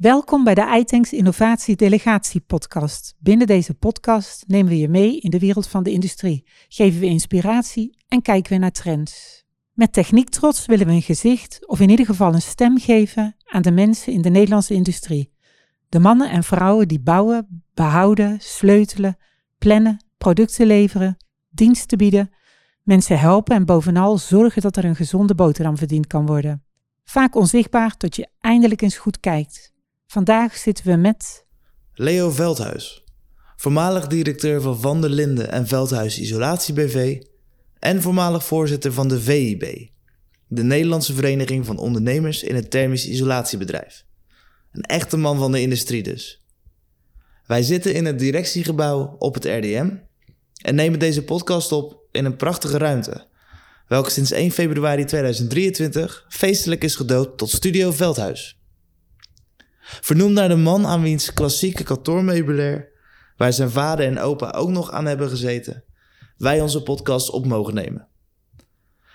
Welkom 0.00 0.44
bij 0.44 0.54
de 0.54 0.76
iTanks 0.78 1.12
Innovatie 1.12 1.76
Delegatie 1.76 2.40
Podcast. 2.40 3.14
Binnen 3.18 3.46
deze 3.46 3.74
podcast 3.74 4.44
nemen 4.46 4.72
we 4.72 4.78
je 4.78 4.88
mee 4.88 5.18
in 5.18 5.30
de 5.30 5.38
wereld 5.38 5.68
van 5.68 5.82
de 5.82 5.90
industrie, 5.90 6.46
geven 6.68 7.00
we 7.00 7.06
inspiratie 7.06 7.96
en 8.08 8.22
kijken 8.22 8.52
we 8.52 8.58
naar 8.58 8.70
trends. 8.70 9.44
Met 9.72 9.92
Techniek 9.92 10.28
Trots 10.28 10.66
willen 10.66 10.86
we 10.86 10.92
een 10.92 11.02
gezicht, 11.02 11.66
of 11.66 11.80
in 11.80 11.90
ieder 11.90 12.06
geval 12.06 12.34
een 12.34 12.42
stem 12.42 12.78
geven 12.78 13.36
aan 13.44 13.62
de 13.62 13.70
mensen 13.70 14.12
in 14.12 14.22
de 14.22 14.28
Nederlandse 14.28 14.74
industrie. 14.74 15.32
De 15.88 15.98
mannen 15.98 16.30
en 16.30 16.44
vrouwen 16.44 16.88
die 16.88 17.00
bouwen, 17.00 17.64
behouden, 17.74 18.36
sleutelen, 18.40 19.16
plannen, 19.58 20.04
producten 20.18 20.66
leveren, 20.66 21.16
diensten 21.50 21.98
bieden, 21.98 22.30
mensen 22.82 23.18
helpen 23.18 23.56
en 23.56 23.64
bovenal 23.64 24.18
zorgen 24.18 24.62
dat 24.62 24.76
er 24.76 24.84
een 24.84 24.96
gezonde 24.96 25.34
boterham 25.34 25.76
verdiend 25.76 26.06
kan 26.06 26.26
worden. 26.26 26.64
Vaak 27.04 27.34
onzichtbaar 27.34 27.96
tot 27.96 28.16
je 28.16 28.28
eindelijk 28.40 28.82
eens 28.82 28.98
goed 28.98 29.20
kijkt. 29.20 29.69
Vandaag 30.10 30.56
zitten 30.56 30.86
we 30.86 30.96
met. 30.96 31.44
Leo 31.94 32.30
Veldhuis, 32.30 33.04
voormalig 33.56 34.06
directeur 34.06 34.60
van 34.60 34.80
Van 34.80 35.00
der 35.00 35.10
Linden 35.10 35.52
en 35.52 35.66
Veldhuis 35.66 36.18
Isolatie 36.18 36.74
BV 36.74 37.22
en 37.78 38.02
voormalig 38.02 38.44
voorzitter 38.44 38.92
van 38.92 39.08
de 39.08 39.20
VIB, 39.20 39.88
de 40.46 40.62
Nederlandse 40.62 41.14
Vereniging 41.14 41.66
van 41.66 41.78
Ondernemers 41.78 42.42
in 42.42 42.54
het 42.54 42.70
Thermisch 42.70 43.06
Isolatiebedrijf. 43.06 44.04
Een 44.72 44.82
echte 44.82 45.16
man 45.16 45.38
van 45.38 45.52
de 45.52 45.60
industrie 45.60 46.02
dus. 46.02 46.46
Wij 47.46 47.62
zitten 47.62 47.94
in 47.94 48.04
het 48.04 48.18
directiegebouw 48.18 49.16
op 49.18 49.34
het 49.34 49.44
RDM 49.44 49.90
en 50.62 50.74
nemen 50.74 50.98
deze 50.98 51.24
podcast 51.24 51.72
op 51.72 52.00
in 52.10 52.24
een 52.24 52.36
prachtige 52.36 52.78
ruimte, 52.78 53.26
welke 53.88 54.10
sinds 54.10 54.30
1 54.30 54.50
februari 54.50 55.04
2023 55.04 56.26
feestelijk 56.28 56.84
is 56.84 56.94
gedood 56.94 57.38
tot 57.38 57.50
Studio 57.50 57.90
Veldhuis. 57.90 58.59
Vernoemd 60.00 60.34
naar 60.34 60.48
de 60.48 60.56
man 60.56 60.86
aan 60.86 61.02
wiens 61.02 61.32
klassieke 61.32 61.82
kantoormeubilair, 61.82 62.88
waar 63.36 63.52
zijn 63.52 63.70
vader 63.70 64.06
en 64.06 64.18
opa 64.18 64.50
ook 64.50 64.68
nog 64.68 64.90
aan 64.90 65.06
hebben 65.06 65.28
gezeten, 65.28 65.84
wij 66.36 66.60
onze 66.60 66.82
podcast 66.82 67.30
op 67.30 67.46
mogen 67.46 67.74
nemen. 67.74 68.08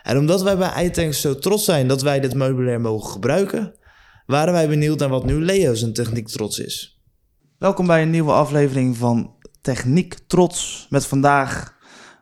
En 0.04 0.18
omdat 0.18 0.42
wij 0.42 0.58
bij 0.58 0.86
iTanks 0.86 1.22
zo 1.22 1.36
trots 1.36 1.66
zijn 1.66 1.88
dat 1.88 2.02
wij 2.02 2.20
dit 2.20 2.34
meubilair 2.34 2.82
mogen 2.82 3.12
gebruiken, 3.12 3.76
waren 4.26 4.54
wij 4.54 4.68
benieuwd 4.68 5.00
naar 5.00 5.10
wat 5.10 5.26
nu 5.26 5.34
Leo 5.34 5.74
zijn 5.74 5.94
techniek 5.94 6.28
trots 6.28 6.60
is. 6.60 7.02
Welkom 7.58 7.88
bij 7.88 8.02
een 8.02 8.10
nieuwe 8.10 8.32
aflevering 8.32 8.98
van 8.98 9.36
Techniek 9.62 10.18
Trots 10.28 10.88
met 10.90 11.06
vandaag 11.06 11.76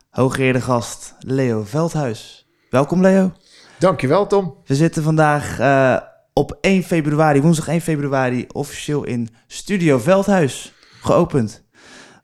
hooggeëerde 0.10 0.62
gast 0.62 1.16
Leo 1.20 1.64
Veldhuis. 1.64 2.48
Welkom 2.70 3.02
Leo. 3.02 3.34
Dankjewel 3.80 4.28
Tom. 4.28 4.56
We 4.66 4.76
zitten 4.76 5.04
vandaag 5.04 5.60
uh, 5.60 5.98
op 6.34 6.58
1 6.62 6.84
februari, 6.84 7.42
woensdag 7.42 7.68
1 7.68 7.82
februari, 7.82 8.48
officieel 8.52 9.04
in 9.04 9.30
Studio 9.48 9.98
Veldhuis 9.98 10.74
geopend. 11.02 11.64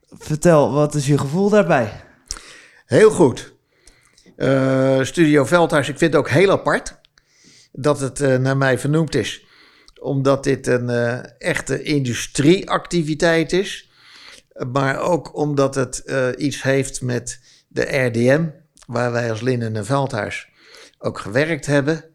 Vertel, 0.09 0.71
wat 0.71 0.95
is 0.95 1.07
je 1.07 1.17
gevoel 1.17 1.49
daarbij? 1.49 2.03
Heel 2.85 3.11
goed. 3.11 3.53
Uh, 4.37 5.03
Studio 5.03 5.45
Veldhuis, 5.45 5.89
ik 5.89 5.97
vind 5.97 6.13
het 6.13 6.21
ook 6.21 6.29
heel 6.29 6.51
apart 6.51 6.99
dat 7.71 7.99
het 7.99 8.19
uh, 8.19 8.35
naar 8.37 8.57
mij 8.57 8.79
vernoemd 8.79 9.15
is. 9.15 9.45
Omdat 10.01 10.43
dit 10.43 10.67
een 10.67 10.89
uh, 10.89 11.19
echte 11.37 11.83
industrieactiviteit 11.83 13.53
is. 13.53 13.89
Maar 14.71 14.99
ook 14.99 15.35
omdat 15.35 15.75
het 15.75 16.03
iets 16.37 16.63
heeft 16.63 17.01
met 17.01 17.39
de 17.67 17.97
RDM, 17.97 18.47
waar 18.87 19.11
wij 19.11 19.29
als 19.29 19.41
Linnen 19.41 19.75
en 19.75 19.85
Veldhuis 19.85 20.47
ook 20.97 21.19
gewerkt 21.19 21.65
hebben 21.65 22.08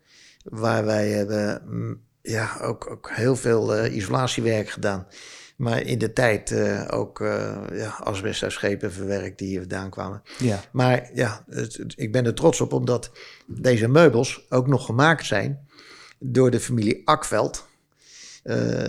waar 0.44 0.84
wij 0.84 1.08
hebben 1.08 1.62
mm, 1.66 2.00
ja, 2.22 2.58
ook, 2.60 2.90
ook 2.90 3.10
heel 3.12 3.36
veel 3.36 3.84
uh, 3.84 3.96
isolatiewerk 3.96 4.68
gedaan. 4.68 5.06
Maar 5.56 5.82
in 5.82 5.98
de 5.98 6.12
tijd 6.12 6.50
uh, 6.50 6.84
ook 6.90 7.20
uh, 7.20 7.56
ja, 7.72 7.88
asbestschepen 7.88 8.92
verwerkt 8.92 9.38
die 9.38 9.48
hier 9.48 9.60
vandaan 9.60 9.90
kwamen. 9.90 10.22
Ja. 10.38 10.60
Maar 10.72 11.10
ja, 11.14 11.44
het, 11.48 11.76
het, 11.76 11.92
ik 11.96 12.12
ben 12.12 12.26
er 12.26 12.34
trots 12.34 12.60
op 12.60 12.72
omdat 12.72 13.10
deze 13.46 13.88
meubels 13.88 14.46
ook 14.48 14.66
nog 14.66 14.84
gemaakt 14.84 15.26
zijn 15.26 15.68
door 16.18 16.50
de 16.50 16.60
familie 16.60 17.02
Akveld 17.04 17.66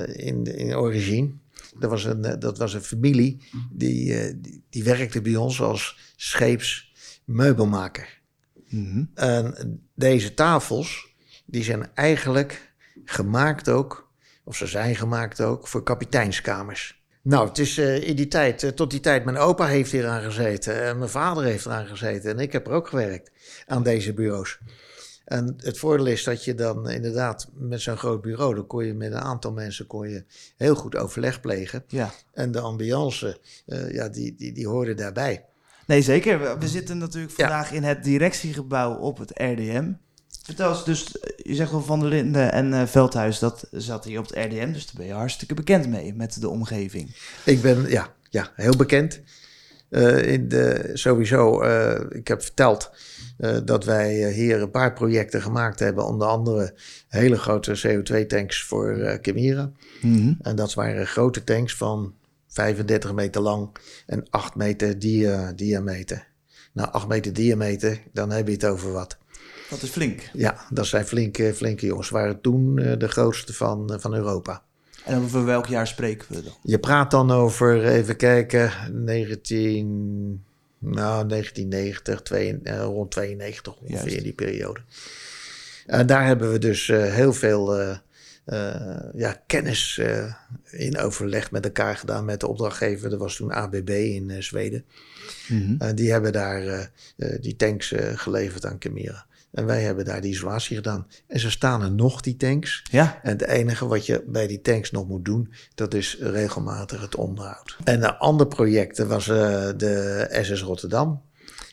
in, 0.05 0.43
in 0.43 0.75
origine. 0.75 1.31
Dat 1.79 1.89
was 1.89 2.03
een, 2.03 2.39
dat 2.39 2.57
was 2.57 2.73
een 2.73 2.81
familie 2.81 3.41
die, 3.72 4.39
die, 4.39 4.63
die 4.69 4.83
werkte 4.83 5.22
bij 5.22 5.35
ons 5.35 5.61
als 5.61 6.13
scheepsmeubelmaker. 6.16 8.22
Mm 8.69 8.85
-hmm. 8.85 9.11
En 9.13 9.81
deze 9.93 10.33
tafels 10.33 11.14
die 11.45 11.63
zijn 11.63 11.89
eigenlijk 11.94 12.73
gemaakt 13.03 13.69
ook, 13.69 14.11
of 14.44 14.56
ze 14.56 14.67
zijn 14.67 14.95
gemaakt 14.95 15.41
ook, 15.41 15.67
voor 15.67 15.83
kapiteinskamers. 15.83 17.03
Nou, 17.22 17.47
het 17.47 17.57
is 17.57 17.78
uh, 17.78 18.07
in 18.07 18.16
die 18.16 18.28
tijd, 18.28 18.63
uh, 18.63 18.69
tot 18.69 18.91
die 18.91 19.00
tijd, 19.00 19.25
mijn 19.25 19.38
opa 19.38 19.66
heeft 19.66 19.91
hier 19.91 20.07
aan 20.07 20.22
gezeten 20.22 20.84
en 20.84 20.97
mijn 20.97 21.09
vader 21.09 21.44
heeft 21.44 21.66
eraan 21.66 21.88
gezeten 21.88 22.31
en 22.31 22.39
ik 22.39 22.51
heb 22.51 22.67
er 22.67 22.73
ook 22.73 22.88
gewerkt 22.88 23.31
aan 23.66 23.84
deze 23.84 24.13
bureaus. 24.13 24.59
En 25.25 25.53
het 25.57 25.78
voordeel 25.78 26.05
is 26.05 26.23
dat 26.23 26.44
je 26.44 26.55
dan 26.55 26.89
inderdaad 26.89 27.50
met 27.53 27.81
zo'n 27.81 27.97
groot 27.97 28.22
bureau, 28.22 28.55
dan 28.55 28.67
kon 28.67 28.85
je 28.85 28.94
met 28.94 29.11
een 29.11 29.19
aantal 29.19 29.51
mensen 29.51 29.88
kon 29.88 30.09
je 30.09 30.23
heel 30.57 30.75
goed 30.75 30.95
overleg 30.95 31.41
plegen. 31.41 31.84
Ja. 31.88 32.11
En 32.34 32.51
de 32.51 32.59
ambiance, 32.59 33.39
uh, 33.66 33.91
ja, 33.91 34.09
die, 34.09 34.35
die, 34.35 34.51
die 34.51 34.67
hoorde 34.67 34.94
daarbij. 34.94 35.45
Nee, 35.88 36.01
zeker. 36.01 36.59
We 36.59 36.67
zitten 36.67 36.97
natuurlijk 36.97 37.34
vandaag 37.34 37.69
ja. 37.69 37.75
in 37.75 37.84
het 37.84 38.03
directiegebouw 38.03 38.95
op 38.95 39.17
het 39.17 39.31
RDM. 39.34 39.91
Vertel 40.45 40.69
eens, 40.69 40.85
dus 40.85 41.16
je 41.38 41.56
zegt 41.56 41.72
wel 41.72 41.81
Van 41.81 42.00
der 42.00 42.09
Linden 42.09 42.51
en 42.51 42.72
uh, 42.72 42.85
Veldhuis, 42.85 43.39
dat 43.39 43.67
zat 43.72 44.06
hier 44.06 44.19
op 44.19 44.29
het 44.29 44.38
RDM, 44.45 44.72
dus 44.72 44.85
daar 44.85 44.95
ben 44.97 45.06
je 45.06 45.13
hartstikke 45.13 45.53
bekend 45.53 45.88
mee 45.88 46.13
met 46.13 46.41
de 46.41 46.50
omgeving. 46.50 47.16
Ik 47.44 47.61
ben, 47.61 47.89
ja, 47.89 48.13
ja 48.29 48.51
heel 48.55 48.75
bekend. 48.75 49.22
Uh, 49.89 50.31
in 50.31 50.47
de, 50.47 50.89
sowieso, 50.94 51.63
uh, 51.63 52.00
ik 52.09 52.28
heb 52.28 52.41
verteld 52.41 52.91
dat 53.63 53.85
wij 53.85 54.31
hier 54.31 54.61
een 54.61 54.72
paar 54.72 54.94
projecten 54.94 55.41
gemaakt 55.41 55.79
hebben, 55.79 56.05
onder 56.05 56.28
andere 56.28 56.73
hele 57.07 57.38
grote 57.38 57.79
CO2-tanks 57.88 58.63
voor 58.63 58.97
uh, 58.97 59.13
Chimera. 59.22 59.72
Mm 60.01 60.16
-hmm. 60.16 60.38
En 60.41 60.55
dat 60.55 60.73
waren 60.73 61.07
grote 61.07 61.44
tanks 61.44 61.75
van 61.75 62.13
35 62.47 63.13
meter 63.13 63.41
lang 63.41 63.69
en 64.05 64.25
8 64.29 64.55
meter 64.55 65.00
dia 65.00 65.51
diameter. 65.51 66.28
Nou, 66.73 66.91
8 66.91 67.07
meter 67.07 67.34
diameter, 67.34 68.01
dan 68.13 68.31
heb 68.31 68.47
je 68.47 68.53
het 68.53 68.66
over 68.66 68.91
wat. 68.91 69.17
Dat 69.69 69.81
is 69.81 69.89
flink. 69.89 70.29
Ja, 70.33 70.65
dat 70.69 70.85
zijn 70.85 71.05
flinke, 71.05 71.53
flinke 71.53 71.85
jongens. 71.85 72.09
Waren 72.09 72.41
toen 72.41 72.77
uh, 72.77 72.93
de 72.97 73.07
grootste 73.07 73.53
van, 73.53 73.89
uh, 73.91 73.99
van 73.99 74.13
Europa. 74.13 74.63
En 75.03 75.21
over 75.21 75.45
welk 75.45 75.65
jaar 75.65 75.87
spreken 75.87 76.27
we 76.35 76.43
dan? 76.43 76.53
Je 76.63 76.79
praat 76.79 77.11
dan 77.11 77.31
over, 77.31 77.85
even 77.85 78.15
kijken, 78.15 78.71
19, 78.91 80.43
nou, 80.79 81.27
1990, 81.27 82.21
twee, 82.21 82.59
uh, 82.63 82.81
rond 82.81 83.11
92 83.11 83.75
ongeveer 83.75 83.95
Juist. 83.95 84.15
in 84.15 84.23
die 84.23 84.33
periode. 84.33 84.79
En 85.85 86.07
daar 86.07 86.25
hebben 86.25 86.51
we 86.51 86.59
dus 86.59 86.87
heel 86.87 87.33
veel 87.33 87.79
ja, 89.13 89.41
kennis 89.47 90.01
in 90.71 90.97
overleg 90.97 91.51
met 91.51 91.65
elkaar 91.65 91.97
gedaan 91.97 92.25
met 92.25 92.39
de 92.39 92.47
opdrachtgever. 92.47 93.09
Dat 93.09 93.19
was 93.19 93.35
toen 93.35 93.51
ABB 93.51 93.89
in 93.89 94.43
Zweden. 94.43 94.85
Mm 95.47 95.77
-hmm. 95.79 95.95
die 95.95 96.11
hebben 96.11 96.33
daar 96.33 96.91
die 97.39 97.55
tanks 97.55 97.93
geleverd 98.15 98.65
aan 98.65 98.75
Chimera. 98.79 99.25
En 99.55 99.66
wij 99.66 99.81
hebben 99.81 100.05
daar 100.05 100.21
die 100.21 100.31
isolatie 100.31 100.75
gedaan. 100.75 101.07
En 101.27 101.39
ze 101.39 101.49
staan 101.49 101.81
er 101.81 101.91
nog, 101.91 102.21
die 102.21 102.38
tanks. 102.38 102.83
Ja. 102.91 103.19
En 103.23 103.29
het 103.29 103.41
enige 103.41 103.88
wat 103.88 104.05
je 104.05 104.23
bij 104.27 104.47
die 104.47 104.61
tanks 104.61 104.91
nog 104.91 105.07
moet 105.07 105.25
doen, 105.25 105.53
dat 105.75 105.93
is 105.93 106.17
regelmatig 106.19 107.01
het 107.01 107.16
onderhoud. 107.16 107.77
En 107.83 108.03
een 108.03 108.17
ander 108.17 108.47
project 108.47 108.97
was 108.97 109.27
uh, 109.27 109.35
de 109.78 110.28
SS 110.41 110.61
Rotterdam. 110.61 111.22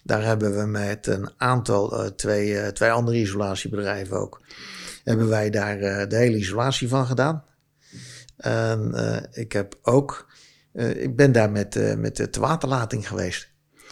Daar 0.05 0.25
hebben 0.25 0.59
we 0.59 0.67
met 0.67 1.07
een 1.07 1.31
aantal, 1.37 2.05
uh, 2.05 2.11
twee, 2.11 2.51
uh, 2.51 2.67
twee 2.67 2.91
andere 2.91 3.17
isolatiebedrijven 3.17 4.17
ook, 4.17 4.41
hebben 5.05 5.29
wij 5.29 5.51
daar 5.51 6.09
de 6.09 6.17
hele 6.17 6.37
isolatie 6.37 6.89
van 6.89 7.07
gedaan. 7.07 7.45
En 8.37 8.95
ik 9.33 9.53
heb 9.53 9.79
ook, 9.83 10.33
ik 10.75 11.17
ben 11.17 11.33
daar 11.33 11.51
met, 11.51 11.99
met 11.99 12.17
de 12.17 12.41
waterlating 12.41 13.09
geweest. 13.09 13.51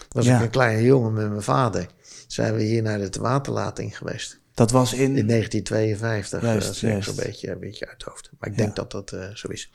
Was 0.09 0.25
ja. 0.25 0.37
ik 0.37 0.43
een 0.43 0.51
kleine 0.51 0.83
jongen 0.83 1.13
met 1.13 1.29
mijn 1.29 1.43
vader 1.43 1.87
zijn 2.33 2.55
we 2.55 2.63
hier 2.63 2.83
naar 2.83 3.11
de 3.11 3.21
waterlating 3.21 3.99
geweest. 3.99 4.41
Dat 4.55 4.71
was 4.71 4.93
in... 4.93 5.17
In 5.17 5.27
1952, 5.27 6.43
juist, 6.43 6.83
uh, 6.83 7.03
zo'n 7.03 7.15
beetje, 7.15 7.51
een 7.51 7.59
beetje 7.59 7.87
uit 7.87 7.95
het 7.95 8.03
hoofd. 8.03 8.31
Maar 8.39 8.49
ik 8.49 8.57
denk 8.57 8.77
dat 8.77 8.91
dat 8.91 9.13
uh, 9.13 9.35
zo 9.35 9.49
is. 9.49 9.71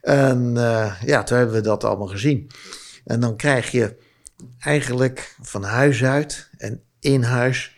En 0.00 0.54
uh, 0.56 1.02
ja, 1.04 1.22
toen 1.22 1.36
hebben 1.36 1.54
we 1.54 1.60
dat 1.60 1.84
allemaal 1.84 2.06
gezien. 2.06 2.50
En 3.04 3.20
dan 3.20 3.36
krijg 3.36 3.70
je 3.70 3.96
eigenlijk 4.58 5.36
van 5.40 5.62
huis 5.62 6.04
uit 6.04 6.50
en 6.56 6.82
in 7.00 7.22
huis... 7.22 7.76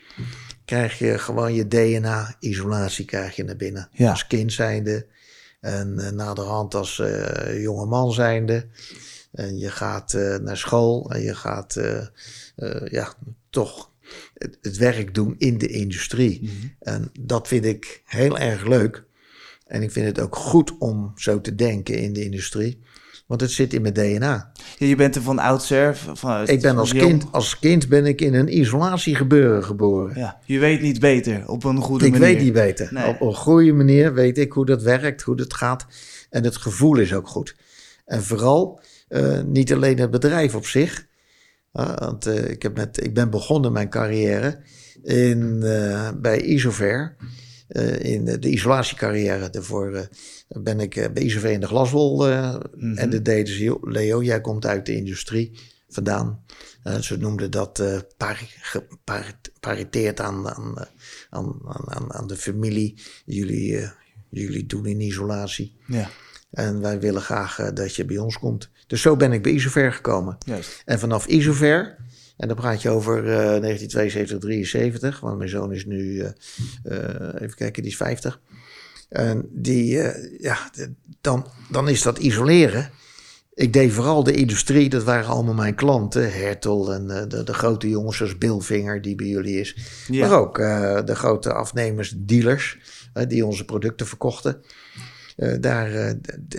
krijg 0.64 0.98
je 0.98 1.18
gewoon 1.18 1.54
je 1.54 1.68
DNA-isolatie 1.68 3.04
krijg 3.04 3.36
je 3.36 3.44
naar 3.44 3.56
binnen. 3.56 3.88
Ja. 3.92 4.10
Als 4.10 4.26
kind 4.26 4.52
zijnde 4.52 5.06
en 5.60 6.14
naderhand 6.14 6.74
als 6.74 7.02
jonge 7.56 7.86
man 7.86 8.12
zijnde. 8.12 8.66
En 9.32 9.58
je 9.58 9.70
gaat 9.70 10.12
naar 10.40 10.56
school 10.56 11.10
en 11.10 11.20
je 11.20 11.34
gaat 11.34 11.80
ja, 12.84 13.14
toch 13.50 13.92
het, 14.34 14.58
het, 14.60 14.76
werk 14.76 15.14
doen 15.14 15.34
in 15.38 15.58
de 15.58 15.68
industrie. 15.68 16.38
Mm 16.42 16.48
-hmm. 16.48 16.74
En 16.78 17.10
dat 17.20 17.48
vind 17.48 17.64
ik 17.64 18.02
heel 18.04 18.38
erg 18.38 18.66
leuk. 18.66 19.04
En 19.66 19.82
ik 19.82 19.90
vind 19.90 20.06
het 20.06 20.20
ook 20.20 20.36
goed 20.36 20.78
om 20.78 21.12
zo 21.16 21.40
te 21.40 21.54
denken 21.54 21.98
in 21.98 22.12
de 22.12 22.24
industrie. 22.24 22.82
Want 23.26 23.40
het 23.40 23.50
zit 23.50 23.72
in 23.72 23.82
mijn 23.82 23.94
DNA. 23.94 24.52
Ja, 24.78 24.86
je 24.86 24.96
bent 24.96 25.16
er 25.16 25.22
van 25.22 25.38
oudsher. 25.38 25.96
Van, 25.96 26.48
ik 26.48 26.60
ben 26.60 26.76
als 26.76 26.92
kind, 26.92 27.24
als 27.30 27.58
kind 27.58 27.88
ben 27.88 28.06
ik 28.06 28.20
in 28.20 28.34
een 28.34 28.58
isolatiegebeuren 28.58 29.64
geboren. 29.64 30.18
Ja, 30.18 30.38
je 30.44 30.58
weet 30.58 30.80
niet 30.80 31.00
beter 31.00 31.48
op 31.48 31.64
een 31.64 31.80
goede 31.80 32.06
ik 32.06 32.12
manier. 32.12 32.28
Ik 32.28 32.34
weet 32.34 32.44
niet 32.44 32.52
beter. 32.52 33.08
Op 33.08 33.20
een 33.20 33.34
goede 33.34 33.72
manier 33.72 34.14
weet 34.14 34.38
ik 34.38 34.52
hoe 34.52 34.66
dat 34.66 34.82
werkt, 34.82 35.22
hoe 35.22 35.36
dat 35.36 35.54
gaat. 35.54 35.86
En 36.30 36.44
het 36.44 36.56
gevoel 36.56 36.96
is 36.96 37.14
ook 37.14 37.28
goed. 37.28 37.56
En 38.04 38.22
vooral 38.22 38.80
uh, 39.08 39.40
niet 39.40 39.72
alleen 39.72 39.98
het 39.98 40.10
bedrijf 40.10 40.54
op 40.54 40.66
zich. 40.66 41.06
Uh, 41.74 41.96
want 41.96 42.26
uh, 42.26 42.50
ik, 42.50 42.62
heb 42.62 42.76
met, 42.76 43.04
ik 43.04 43.14
ben 43.14 43.30
begonnen 43.30 43.72
mijn 43.72 43.90
carrière 43.90 44.60
in, 45.02 45.60
bij 46.20 46.40
Isover. 46.40 47.16
in 47.98 48.24
de, 48.24 48.48
isolatiecarrière. 48.48 49.50
Daarvoor 49.50 50.08
ben 50.48 50.80
ik 50.80 51.10
bij 51.14 51.22
Isover 51.22 51.50
in 51.50 51.60
de 51.60 51.66
glaswol. 51.66 52.26
Mm 52.26 52.60
-hmm. 52.74 52.96
En 52.96 53.10
de 53.10 53.22
deden 53.22 53.54
ze, 53.54 53.78
Leo, 53.82 54.22
jij 54.22 54.40
komt 54.40 54.66
uit 54.66 54.86
de 54.86 54.96
industrie 54.96 55.58
vandaan. 55.88 56.44
ze 57.00 57.16
noemden 57.16 57.50
dat 57.50 57.82
pari, 58.16 58.46
gepariteerd 58.48 60.20
aan, 60.20 60.48
aan, 60.48 60.88
aan, 61.30 61.60
aan, 61.86 62.12
aan 62.12 62.26
de 62.26 62.36
familie. 62.36 63.02
Jullie, 63.24 63.90
jullie 64.30 64.66
doen 64.66 64.86
in 64.86 65.00
isolatie. 65.00 65.76
Ja. 65.86 66.10
En 66.54 66.80
wij 66.80 67.00
willen 67.00 67.22
graag 67.22 67.60
uh, 67.60 67.68
dat 67.74 67.94
je 67.94 68.04
bij 68.04 68.18
ons 68.18 68.38
komt. 68.38 68.70
Dus 68.86 69.00
zo 69.00 69.16
ben 69.16 69.32
ik 69.32 69.42
bij 69.42 69.52
Isover 69.52 69.92
gekomen. 69.92 70.36
Juist. 70.46 70.82
En 70.84 70.98
vanaf 70.98 71.26
Isover, 71.26 71.96
en 72.36 72.48
dan 72.48 72.56
praat 72.56 72.82
je 72.82 72.90
over 72.90 73.18
uh, 73.18 73.24
1972, 73.24 74.38
73, 74.38 75.20
want 75.20 75.38
mijn 75.38 75.50
zoon 75.50 75.72
is 75.72 75.84
nu, 75.84 76.14
uh, 76.14 76.28
even 77.34 77.54
kijken, 77.54 77.82
die 77.82 77.90
is 77.90 77.96
50. 77.96 78.40
En 79.08 79.48
die, 79.52 80.00
eh, 80.00 80.40
ja, 80.40 80.70
dan, 81.20 81.46
dan 81.70 81.88
is 81.88 82.02
dat 82.02 82.18
isoleren. 82.18 82.90
Ik 83.54 83.72
deed 83.72 83.92
vooral 83.92 84.24
de 84.24 84.32
industrie, 84.32 84.88
dat 84.88 85.04
waren 85.04 85.28
allemaal 85.28 85.54
mijn 85.54 85.74
klanten. 85.74 86.32
Hertel 86.32 86.92
en 86.92 87.28
de, 87.28 87.42
de, 87.44 87.54
grote 87.54 87.88
jongens 87.88 88.16
zoals 88.16 88.38
Billvinger, 88.38 89.02
die 89.02 89.14
bij 89.14 89.26
jullie 89.26 89.60
is. 89.60 89.76
Ja. 90.08 90.28
Maar 90.28 90.38
ook 90.38 90.56
de 91.06 91.14
grote 91.14 91.52
afnemers, 91.52 92.14
dealers, 92.16 92.78
die 93.28 93.46
onze 93.46 93.64
producten 93.64 94.06
verkochten. 94.06 94.62
Uh, 95.36 95.54
daar 95.60 95.92
uh, 95.92 96.10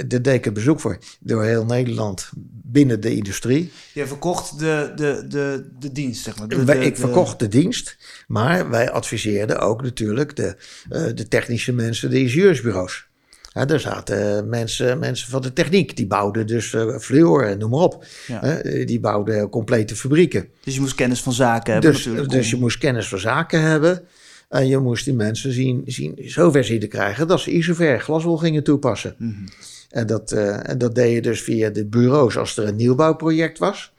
deed 0.08 0.28
ik 0.28 0.54
bezoek 0.54 0.80
voor. 0.80 0.98
Door 1.20 1.44
heel 1.44 1.66
Nederland 1.66 2.30
binnen 2.64 3.02
de 3.02 3.16
industrie. 3.16 3.72
Je 3.94 4.08
verkocht 4.08 4.60
de, 4.60 4.92
de, 4.96 5.26
de, 5.28 5.70
de 5.80 5.92
dienst, 5.92 6.24
zeg 6.24 6.38
maar. 6.38 6.48
De, 6.48 6.66
wij, 6.66 6.80
de, 6.80 6.86
ik 6.86 6.98
verkocht 6.98 7.40
de 7.40 7.48
dienst, 7.48 7.98
maar 8.28 8.70
wij 8.70 8.92
adviseerden 8.92 9.60
ook 9.60 9.82
natuurlijk 9.82 10.36
de, 10.36 10.56
uh, 10.92 11.06
de 11.16 11.28
technische 11.28 11.72
mensen, 11.72 12.10
de 12.10 12.20
ingenieursbureaus. 12.20 13.08
Ja, 13.54 13.66
daar 13.66 13.80
zaten 13.80 14.50
mensen, 14.50 15.00
mensen 15.00 15.30
van 15.30 15.42
de 15.42 15.54
techniek, 15.54 15.98
die 15.98 16.08
bouwden 16.08 16.48
dus 16.48 16.74
uh, 16.74 16.98
fluor 16.98 17.44
en 17.44 17.58
noem 17.58 17.70
maar 17.70 17.80
op. 17.80 18.06
Ja. 18.28 18.62
die 18.86 19.00
bouwden 19.00 19.50
complete 19.50 19.96
fabrieken. 19.96 20.48
Dus 20.64 20.74
je 20.74 20.80
moest 20.80 20.96
kennis 20.96 21.22
van 21.22 21.34
zaken 21.34 21.74
hebben 21.74 21.92
dus, 21.92 22.06
natuurlijk. 22.06 22.32
Dus 22.32 22.50
je 22.50 22.58
moest 22.58 22.78
kennis 22.78 23.08
van 23.08 23.20
zaken 23.20 23.62
hebben. 23.62 24.08
En 24.56 24.68
je 24.68 24.78
moest 24.78 25.06
die 25.06 25.14
mensen 25.14 25.52
zien, 25.52 25.84
zien, 25.86 26.16
zover 26.18 26.64
zien 26.64 26.80
te 26.80 26.88
krijgen 26.88 27.28
dat 27.28 27.40
ze 27.40 27.52
isover 27.52 28.02
glaswol 28.02 28.38
gingen 28.38 28.64
toepassen. 28.64 29.16
Mm 29.18 29.34
-hmm. 29.34 29.48
en, 29.90 30.08
dat, 30.08 30.32
uh, 30.32 30.70
en 30.70 30.78
dat 30.78 30.96
deed 30.96 31.14
je 31.14 31.22
dus 31.22 31.42
via 31.42 31.70
de 31.70 31.86
bureaus 31.86 32.38
als 32.38 32.58
er 32.58 32.68
een 32.68 32.76
nieuwbouwproject 32.76 33.58
was. 33.58 33.94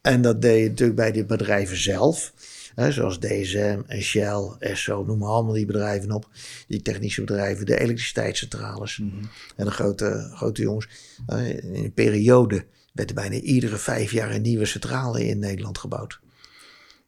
En 0.00 0.22
dat 0.22 0.42
deed 0.42 0.62
je 0.62 0.68
natuurlijk 0.68 0.98
bij 0.98 1.12
de 1.12 1.24
bedrijven 1.24 1.76
zelf. 1.76 2.32
Hè, 2.74 2.92
zoals 2.92 3.18
DSM 3.18 3.80
en 3.86 4.02
Shell, 4.02 4.50
Esso, 4.58 5.04
noem 5.04 5.18
maar 5.18 5.28
allemaal 5.28 5.54
die 5.54 5.66
bedrijven 5.66 6.12
op. 6.12 6.28
Die 6.68 6.82
technische 6.82 7.20
bedrijven, 7.20 7.66
de 7.66 7.80
elektriciteitscentrales. 7.80 8.98
Mm 8.98 9.10
-hmm. 9.10 9.28
En 9.56 9.64
de 9.64 9.70
grote, 9.70 10.30
grote 10.34 10.62
jongens. 10.62 10.88
Uh, 11.32 11.48
in 11.48 11.74
een 11.74 11.92
periode 11.92 12.64
werd 12.92 13.08
er 13.08 13.14
bijna 13.14 13.36
iedere 13.36 13.76
vijf 13.76 14.12
jaar 14.12 14.34
een 14.34 14.42
nieuwe 14.42 14.66
centrale 14.66 15.26
in 15.26 15.38
Nederland 15.38 15.78
gebouwd. 15.78 16.20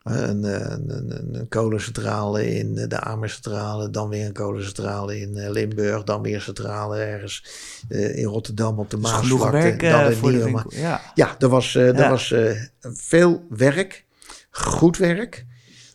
Een, 0.05 0.45
een, 0.45 0.91
een, 0.91 1.35
een 1.35 1.49
kolencentrale 1.49 2.55
in 2.55 2.75
de 2.75 3.01
Amercentrale, 3.01 3.91
dan 3.91 4.09
weer 4.09 4.27
een 4.27 4.33
kolencentrale 4.33 5.21
in 5.21 5.51
Limburg, 5.51 6.03
dan 6.03 6.23
weer 6.23 6.35
een 6.35 6.41
centrale 6.41 6.99
ergens 6.99 7.47
in 7.89 8.25
Rotterdam 8.25 8.79
op 8.79 8.91
de 8.91 8.99
dus 9.01 9.11
Maasvlakte. 9.11 9.77
Dan 9.77 10.13
voor 10.13 10.33
winkel, 10.33 10.73
ja. 10.75 11.01
ja, 11.15 11.39
er 11.39 11.49
was, 11.49 11.75
er 11.75 11.97
ja. 11.97 12.11
was 12.11 12.35
veel 12.81 13.47
werk, 13.49 14.05
goed 14.51 14.97
werk, 14.97 15.47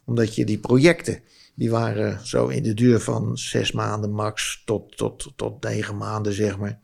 omdat 0.05 0.35
je 0.35 0.45
die 0.45 0.59
projecten, 0.59 1.19
die 1.55 1.69
waren 1.69 2.27
zo 2.27 2.47
in 2.47 2.63
de 2.63 2.73
duur 2.73 2.99
van 2.99 3.37
zes 3.37 3.71
maanden 3.71 4.11
max 4.11 4.61
tot, 4.65 4.97
tot, 4.97 5.33
tot 5.35 5.63
negen 5.63 5.97
maanden, 5.97 6.33
zeg 6.33 6.57
maar, 6.57 6.79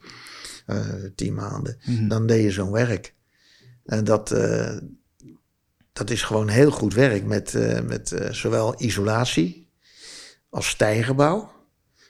tien 1.15 1.33
maanden. 1.33 1.77
Mhm. 1.85 2.07
Dan 2.07 2.25
deed 2.25 2.43
je 2.43 2.51
zo'n 2.51 2.71
werk. 2.71 3.13
En 3.85 4.03
dat 4.03 4.35
dat 5.95 6.09
is 6.09 6.23
gewoon 6.23 6.47
heel 6.47 6.71
goed 6.71 6.93
werk 6.93 7.25
met, 7.25 7.53
uh, 7.53 7.79
met 7.79 8.11
uh, 8.11 8.31
zowel 8.31 8.81
isolatie 8.81 9.69
als 10.49 10.67
stijgerbouw. 10.67 11.51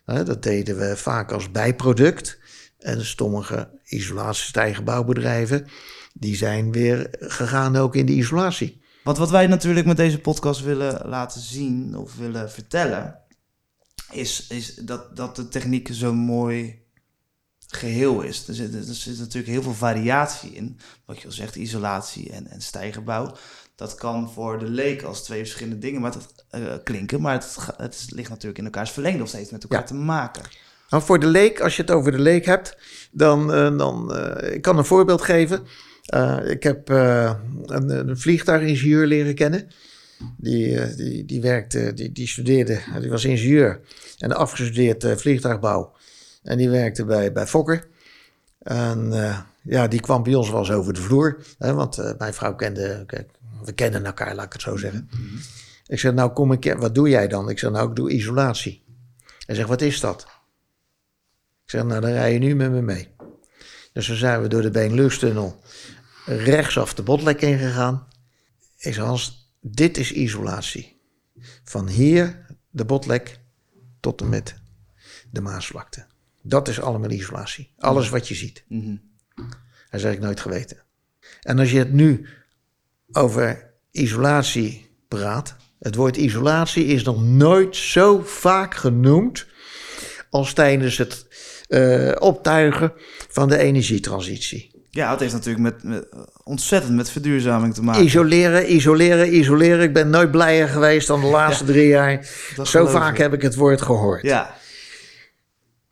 Uh, 0.05 0.25
dat 0.25 0.43
deden 0.43 0.77
we 0.77 0.97
vaak 0.97 1.31
als 1.31 1.51
bijproduct. 1.51 2.39
En 2.79 3.05
sommige 3.05 3.69
isolatie-stijgerbouwbedrijven, 3.83 5.67
die 6.13 6.35
zijn 6.35 6.71
weer 6.71 7.07
gegaan 7.19 7.75
ook 7.75 7.95
in 7.95 8.05
de 8.05 8.11
isolatie. 8.11 8.81
Want 9.03 9.17
wat 9.17 9.29
wij 9.29 9.47
natuurlijk 9.47 9.85
met 9.85 9.97
deze 9.97 10.19
podcast 10.19 10.63
willen 10.63 11.07
laten 11.07 11.41
zien 11.41 11.97
of 11.97 12.15
willen 12.15 12.51
vertellen, 12.51 13.19
is, 14.11 14.47
is 14.47 14.75
dat, 14.75 15.15
dat 15.15 15.35
de 15.35 15.47
techniek 15.47 15.89
zo'n 15.91 16.17
mooi 16.17 16.83
geheel 17.67 18.21
is. 18.21 18.47
Er 18.47 18.53
zit, 18.53 18.73
er 18.73 18.93
zit 18.93 19.17
natuurlijk 19.17 19.51
heel 19.53 19.61
veel 19.61 19.73
variatie 19.73 20.51
in. 20.51 20.79
Wat 21.05 21.19
je 21.19 21.25
al 21.25 21.33
zegt, 21.33 21.55
isolatie 21.55 22.31
en, 22.31 22.47
en 22.47 22.61
stijgerbouw 22.61 23.35
dat 23.75 23.95
kan 23.95 24.31
voor 24.31 24.59
de 24.59 24.69
leek 24.69 25.03
als 25.03 25.23
twee 25.23 25.39
verschillende 25.39 25.77
dingen 25.77 26.01
maar 26.01 26.11
dat, 26.11 26.45
uh, 26.51 26.73
klinken. 26.83 27.21
Maar 27.21 27.33
het, 27.33 27.57
het, 27.77 28.05
ligt 28.09 28.29
natuurlijk 28.29 28.57
in 28.57 28.65
elkaars 28.65 28.91
verlengde 28.91 29.23
of 29.23 29.29
steeds 29.29 29.51
met 29.51 29.63
elkaar 29.63 29.79
ja. 29.79 29.85
te 29.85 29.93
maken. 29.93 30.43
Nou, 30.89 31.03
voor 31.03 31.19
de 31.19 31.27
leek, 31.27 31.59
als 31.59 31.75
je 31.75 31.81
het 31.81 31.91
over 31.91 32.11
de 32.11 32.19
leek 32.19 32.45
hebt, 32.45 32.77
dan, 33.11 33.55
uh, 33.55 33.77
dan 33.77 34.11
uh, 34.15 34.53
ik 34.53 34.61
kan 34.61 34.77
een 34.77 34.85
voorbeeld 34.85 35.21
geven. 35.21 35.63
ik 36.45 36.63
heb 36.63 36.89
een, 36.89 37.89
een 37.89 38.17
vliegtuigingenieur 38.17 39.05
leren 39.05 39.35
kennen. 39.35 39.67
Die, 40.37 40.95
die, 40.95 41.25
die 41.25 41.41
werkte, 41.41 41.93
die, 41.93 42.11
die 42.11 42.27
studeerde, 42.27 42.79
die 42.99 43.09
was 43.09 43.25
ingenieur 43.25 43.79
en 44.17 44.31
afgestudeerd 44.31 45.05
vliegtuigbouw. 45.21 45.95
En 46.43 46.57
die 46.57 46.69
werkte 46.69 47.05
bij, 47.05 47.31
bij 47.31 47.47
Fokker. 47.47 47.87
En 48.59 49.11
ja, 49.61 49.87
die 49.87 49.99
kwam 49.99 50.23
bij 50.23 50.35
ons 50.35 50.49
wel 50.49 50.59
eens 50.59 50.71
over 50.71 50.93
de 50.93 51.01
vloer. 51.01 51.37
Hè, 51.57 51.73
want 51.73 52.15
mijn 52.17 52.33
vrouw 52.33 52.55
kende, 52.55 53.03
we 53.65 53.73
kennen 53.73 54.05
elkaar, 54.05 54.35
laat 54.35 54.45
ik 54.45 54.53
het 54.53 54.61
zo 54.61 54.77
zeggen. 54.77 55.09
Mm 55.11 55.27
-hmm. 55.27 55.39
Ik 55.87 55.99
zeg, 55.99 56.13
nou 56.13 56.31
kom 56.31 56.51
ik, 56.51 56.73
wat 56.73 56.95
doe 56.95 57.09
jij 57.09 57.27
dan? 57.27 57.49
Ik 57.49 57.59
zeg, 57.59 57.71
nou 57.71 57.89
ik 57.89 57.95
doe 57.95 58.11
isolatie. 58.11 58.83
Hij 59.45 59.55
zegt, 59.55 59.67
wat 59.67 59.81
is 59.81 59.99
dat? 59.99 60.21
Ik 61.63 61.71
zeg, 61.71 61.83
nou 61.83 62.01
dan 62.01 62.11
rij 62.11 62.33
je 62.33 62.39
nu 62.39 62.55
met 62.55 62.71
me 62.71 62.81
mee. 62.81 63.07
Dus 63.93 64.07
dan 64.07 64.15
zijn 64.15 64.41
we 64.41 64.47
door 64.47 64.61
de 64.61 64.71
Benelux-tunnel 64.71 65.61
rechtsaf 66.25 66.93
de 66.93 67.03
botlek 67.03 67.41
ingegaan. 67.41 68.07
Ik 68.77 68.93
zeg, 68.93 69.03
Hans, 69.03 69.53
dit 69.61 69.97
is 69.97 70.11
isolatie. 70.11 71.01
Van 71.63 71.87
hier 71.87 72.45
de 72.69 72.85
botlek 72.85 73.39
tot 73.99 74.21
en 74.21 74.29
met 74.29 74.55
de 75.31 75.41
Maasvlakte. 75.41 76.05
Dat 76.41 76.67
is 76.67 76.81
allemaal 76.81 77.11
isolatie. 77.11 77.73
Alles 77.77 78.09
wat 78.09 78.27
je 78.27 78.35
ziet. 78.35 78.63
Mm 78.67 78.81
-hmm. 78.81 79.01
Hij 79.89 79.99
zei, 79.99 80.13
ik 80.13 80.19
nooit 80.21 80.39
geweten. 80.39 80.83
En 81.41 81.59
als 81.59 81.71
je 81.71 81.77
het 81.77 81.93
nu 81.93 82.27
over 83.11 83.73
isolatie 83.91 84.97
praat. 85.07 85.55
Het 85.79 85.95
woord 85.95 86.17
isolatie 86.17 86.85
is 86.85 87.03
nog 87.03 87.23
nooit 87.23 87.75
zo 87.75 88.21
vaak 88.25 88.75
genoemd 88.75 89.45
als 90.29 90.53
tijdens 90.53 90.97
het 90.97 91.25
uh, 91.67 92.11
optuigen 92.19 92.93
van 93.29 93.49
de 93.49 93.57
energietransitie. 93.57 94.73
Ja, 94.91 95.11
het 95.11 95.19
heeft 95.19 95.33
natuurlijk 95.33 95.63
met, 95.63 95.83
met, 95.83 96.07
ontzettend 96.43 96.95
met 96.95 97.09
verduurzaming 97.09 97.73
te 97.73 97.83
maken. 97.83 98.03
Isoleren, 98.03 98.73
isoleren, 98.73 99.35
isoleren. 99.35 99.81
Ik 99.81 99.93
ben 99.93 100.09
nooit 100.09 100.31
blijer 100.31 100.67
geweest 100.67 101.07
dan 101.07 101.21
de 101.21 101.27
laatste 101.27 101.65
ja, 101.65 101.71
drie 101.71 101.87
jaar. 101.87 102.27
Zo 102.63 102.85
vaak 102.85 103.17
heb 103.17 103.33
ik 103.33 103.41
het 103.41 103.55
woord 103.55 103.81
gehoord. 103.81 104.21
Ja. 104.21 104.55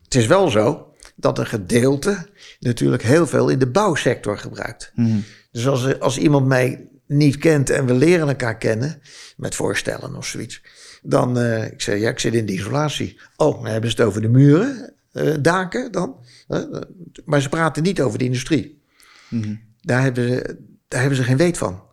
Het 0.03 0.15
is 0.15 0.25
wel 0.25 0.49
zo 0.49 0.93
dat 1.15 1.39
een 1.39 1.45
gedeelte 1.45 2.27
natuurlijk 2.59 3.03
heel 3.03 3.27
veel 3.27 3.49
in 3.49 3.59
de 3.59 3.67
bouwsector 3.67 4.37
gebruikt. 4.37 4.91
Mm 4.95 5.05
-hmm. 5.05 5.23
Dus 5.51 5.67
als, 5.67 5.99
als 5.99 6.17
iemand 6.17 6.47
mij 6.47 6.87
niet 7.13 7.37
kent 7.37 7.69
en 7.69 7.85
we 7.85 7.93
leren 7.93 8.27
elkaar 8.27 8.57
kennen, 8.57 9.01
met 9.37 9.55
voorstellen 9.55 10.15
of 10.15 10.25
zoiets, 10.25 10.61
dan, 11.01 11.37
uh, 11.37 11.65
ik 11.65 11.81
zeg, 11.81 11.99
ja, 11.99 12.09
ik 12.09 12.19
zit 12.19 12.33
in 12.33 12.45
de 12.45 12.53
isolatie. 12.53 13.19
Oh, 13.35 13.55
dan 13.55 13.71
hebben 13.71 13.89
ze 13.89 13.95
het 13.95 14.05
over 14.05 14.21
de 14.21 14.29
muren, 14.29 14.93
uh, 15.13 15.33
daken 15.41 15.91
dan. 15.91 16.25
Uh, 16.47 16.81
maar 17.25 17.41
ze 17.41 17.49
praten 17.49 17.83
niet 17.83 18.01
over 18.01 18.19
de 18.19 18.25
industrie. 18.25 18.81
Mm 19.29 19.43
-hmm. 19.43 19.61
daar, 19.81 20.01
hebben 20.01 20.27
ze, 20.27 20.57
daar 20.87 20.99
hebben 20.99 21.17
ze 21.17 21.23
geen 21.23 21.37
weet 21.37 21.57
van. 21.57 21.83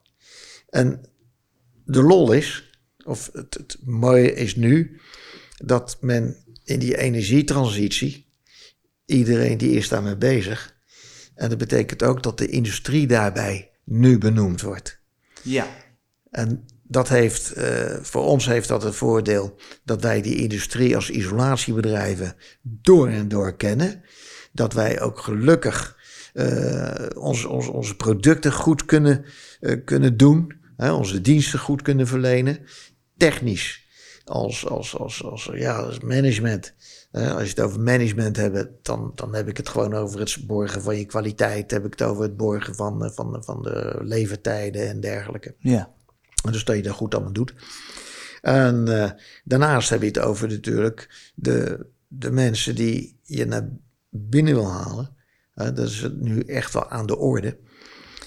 En 0.69 1.00
de 1.85 2.03
lol 2.03 2.33
is, 2.33 2.71
of 3.05 3.31
het, 3.33 3.55
het 3.55 3.79
mooie 3.85 4.35
is 4.35 4.57
nu, 4.57 5.00
dat 5.65 5.99
men 6.00 6.37
in 6.65 6.79
die 6.79 6.97
energietransitie 6.97 8.29
iedereen 9.07 9.59
die 9.59 9.71
is 9.71 9.89
daarmee 9.89 10.17
bezig. 10.17 10.79
En 11.35 11.49
dat 11.49 11.59
betekent 11.59 12.03
ook 12.03 12.23
dat 12.23 12.39
de 12.39 12.49
industrie 12.49 13.07
daarbij 13.07 13.71
nu 13.85 14.19
benoemd 14.19 14.61
wordt. 14.61 15.00
Ja. 15.43 15.67
En 16.31 16.65
dat 16.83 17.09
heeft, 17.09 17.59
uh, 17.59 17.97
voor 18.03 18.25
ons 18.25 18.47
heeft 18.47 18.69
dat 18.69 18.83
het 18.83 18.95
voordeel 18.95 19.59
dat 19.85 20.03
wij 20.03 20.23
die 20.23 20.37
industrie 20.37 20.95
als 20.95 21.11
isolatiebedrijven 21.11 22.35
door 22.63 23.09
en 23.09 23.29
door 23.29 23.57
kennen. 23.57 24.03
Dat 24.53 24.73
wij 24.73 25.01
ook 25.01 25.19
gelukkig 25.19 25.99
uh, 26.35 27.07
ons, 27.17 27.45
ons, 27.45 27.67
onze 27.67 27.97
producten 27.97 28.53
goed 28.53 28.85
kunnen, 28.85 29.25
uh, 29.61 29.85
kunnen 29.85 30.17
doen, 30.17 30.61
hè, 30.77 30.93
onze 30.93 31.21
diensten 31.21 31.59
goed 31.59 31.83
kunnen 31.83 32.07
verlenen. 32.07 32.59
Technisch, 33.17 33.87
als, 34.25 34.67
als, 34.67 34.97
als, 34.97 35.25
als, 35.25 35.51
ja, 35.55 35.77
als 35.77 36.01
management. 36.01 36.75
Als 37.12 37.43
je 37.43 37.49
het 37.49 37.61
over 37.61 37.81
management 37.81 38.37
hebt, 38.37 38.69
dan, 38.83 39.12
dan 39.14 39.35
heb 39.35 39.49
ik 39.49 39.57
het 39.57 39.69
gewoon 39.69 39.95
over 39.95 40.21
het 40.21 40.47
borgen 40.47 40.83
van 40.83 40.97
je 40.97 41.05
kwaliteit. 41.05 41.71
Heb 41.71 41.85
ik 41.85 41.90
het 41.90 42.02
over 42.02 42.23
het 42.23 42.37
borgen 42.37 42.75
van, 42.75 43.11
van, 43.14 43.45
van 43.45 43.62
de 43.62 43.99
levertijden 44.02 44.88
en 44.88 45.00
dergelijke. 45.00 45.55
Ja. 45.59 45.93
Dus 46.50 46.64
dat 46.64 46.76
je 46.76 46.83
dat 46.83 46.95
goed 46.95 47.14
allemaal 47.14 47.33
doet. 47.33 47.55
En 48.40 48.87
uh, 48.88 49.11
daarnaast 49.45 49.90
heb 49.90 50.00
je 50.00 50.07
het 50.07 50.19
over 50.19 50.49
natuurlijk 50.49 51.31
de, 51.35 51.87
de 52.09 52.31
mensen 52.31 52.75
die 52.75 53.19
je 53.23 53.45
naar 53.45 53.69
binnen 54.09 54.55
wil 54.55 54.71
halen. 54.71 55.17
Uh, 55.55 55.64
dat 55.64 55.79
is 55.79 56.09
nu 56.14 56.40
echt 56.40 56.73
wel 56.73 56.88
aan 56.88 57.07
de 57.07 57.17
orde. 57.17 57.59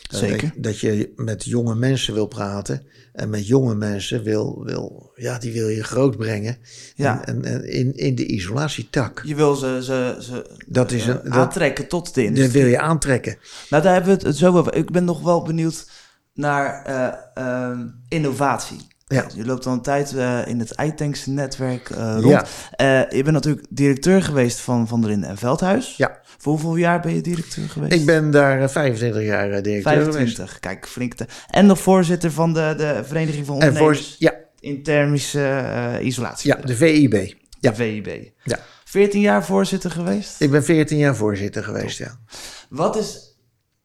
Zeker. 0.10 0.52
Dat, 0.54 0.64
dat, 0.64 0.80
je 0.80 1.14
met 1.16 1.44
jonge 1.44 1.76
mensen 1.76 2.14
wil 2.14 2.28
praten. 2.28 2.86
En 3.14 3.30
met 3.30 3.48
jonge 3.48 3.76
mensen 3.76 4.24
wil, 4.24 4.64
wil 4.64 5.12
ja, 5.16 5.38
die 5.38 5.54
wil 5.54 5.68
je 5.68 5.84
groot 5.84 6.18
brengen. 6.18 6.58
Ja. 6.96 7.26
En, 7.26 7.44
en, 7.44 7.70
in, 7.72 7.96
in 7.96 8.16
de 8.16 8.26
isolatietak. 8.26 9.22
Je 9.26 9.36
wil 9.36 9.56
ze, 9.56 9.80
ze, 9.84 10.18
ze 10.20 10.58
dat 10.68 10.92
is 10.92 11.06
een, 11.06 11.20
uh, 11.24 11.38
aantrekken 11.38 11.88
dat, 11.88 11.90
tot 11.90 12.16
de 12.16 12.24
industrie. 12.24 12.52
Dat 12.52 12.62
wil 12.62 12.72
je 12.72 12.80
aantrekken. 12.80 13.38
Nou, 13.70 13.84
daar 13.84 13.94
hebben 13.94 14.20
we 14.20 14.28
het 14.28 14.38
zo 14.38 14.58
over. 14.58 14.76
Ik 14.76 14.92
ben 14.92 15.06
nog 15.06 15.22
wel 15.22 15.44
benieuwd 15.44 15.90
naar 16.34 16.90
uh, 16.90 17.46
uh, 17.46 17.80
innovatie. 18.08 18.92
Ja. 19.14 19.26
Je 19.36 19.46
loopt 19.46 19.66
al 19.66 19.74
een 19.74 19.82
tijd 19.82 20.12
uh, 20.12 20.48
in 20.48 20.60
het 20.60 20.74
iTanks 20.82 21.26
netwerk 21.26 21.90
rond. 21.90 22.48
Ja. 22.78 23.06
je 23.10 23.22
bent 23.24 23.32
natuurlijk 23.32 23.66
directeur 23.70 24.24
geweest 24.24 24.60
van 24.60 24.88
Van 24.88 25.02
der 25.02 25.10
Linden 25.10 25.30
en 25.30 25.38
Veldhuis. 25.38 25.96
Ja. 25.98 26.20
Voor 26.38 26.52
hoeveel 26.52 26.76
jaar 26.76 27.00
ben 27.00 27.14
je 27.16 27.22
directeur 27.22 27.70
geweest? 27.70 27.94
Ik 27.94 28.06
ben 28.06 28.32
daar 28.32 28.72
25 28.72 29.24
jaar 29.24 29.48
directeur 29.50 29.82
25, 29.82 30.36
geweest. 30.36 30.60
kijk, 30.60 30.88
flink 30.88 31.14
te... 31.14 31.26
En 31.48 31.66
nog 31.66 31.80
voorzitter 31.80 32.32
van 32.32 32.54
de, 32.54 32.74
de 32.78 33.02
Vereniging 33.04 33.46
van 33.46 33.56
Ondernemers. 33.56 34.16
Ja. 34.20 34.34
In 34.60 34.84
thermische 34.84 36.00
isolatie. 36.02 36.56
Ja, 36.56 36.62
de 36.66 36.76
VIB. 36.76 37.34
Ja. 37.60 37.70
De 37.70 37.76
VIB. 37.76 38.32
Ja. 38.44 38.60
14 38.84 39.22
jaar 39.22 39.46
voorzitter 39.46 39.92
geweest? 39.92 40.42
Ik 40.42 40.52
ben 40.52 40.64
14 40.64 40.98
jaar 40.98 41.16
voorzitter 41.16 41.64
geweest, 41.64 41.98
Top. 41.98 42.08
ja. 42.08 42.36
Wat 42.70 42.96
is 42.96 43.38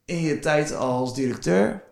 in 0.05 0.21
je 0.21 0.39
tijd 0.39 0.75
als 0.75 1.15
directeur 1.15 1.83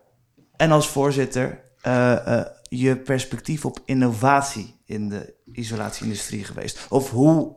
en 0.55 0.71
als 0.71 0.87
voorzitter 0.87 1.63
uh, 1.87 2.15
uh, 2.27 2.41
je 2.69 2.97
perspectief 2.97 3.65
op 3.65 3.79
innovatie 3.85 4.75
in 4.85 5.09
de 5.09 5.33
isolatieindustrie 5.51 6.43
geweest? 6.43 6.85
Of 6.89 7.09
hoe 7.09 7.55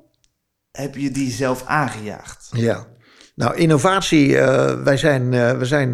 heb 0.71 0.95
je 0.95 1.11
die 1.11 1.31
zelf 1.31 1.64
aangejaagd? 1.64 2.49
Ja. 2.52 2.87
Nou, 3.35 3.57
innovatie, 3.57 4.29
uh, 4.29 4.83
wij 4.83 4.97
zijn, 4.97 5.31
we 5.59 5.64
zijn 5.64 5.93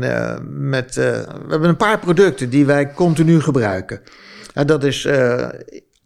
met, 0.69 0.95
we 0.95 1.27
hebben 1.49 1.69
een 1.69 1.77
paar 1.77 1.99
producten 1.99 2.51
die 2.51 2.67
wij 2.67 2.93
continu 2.93 3.41
gebruiken. 3.41 4.01
dat 4.67 4.85
is 4.85 5.09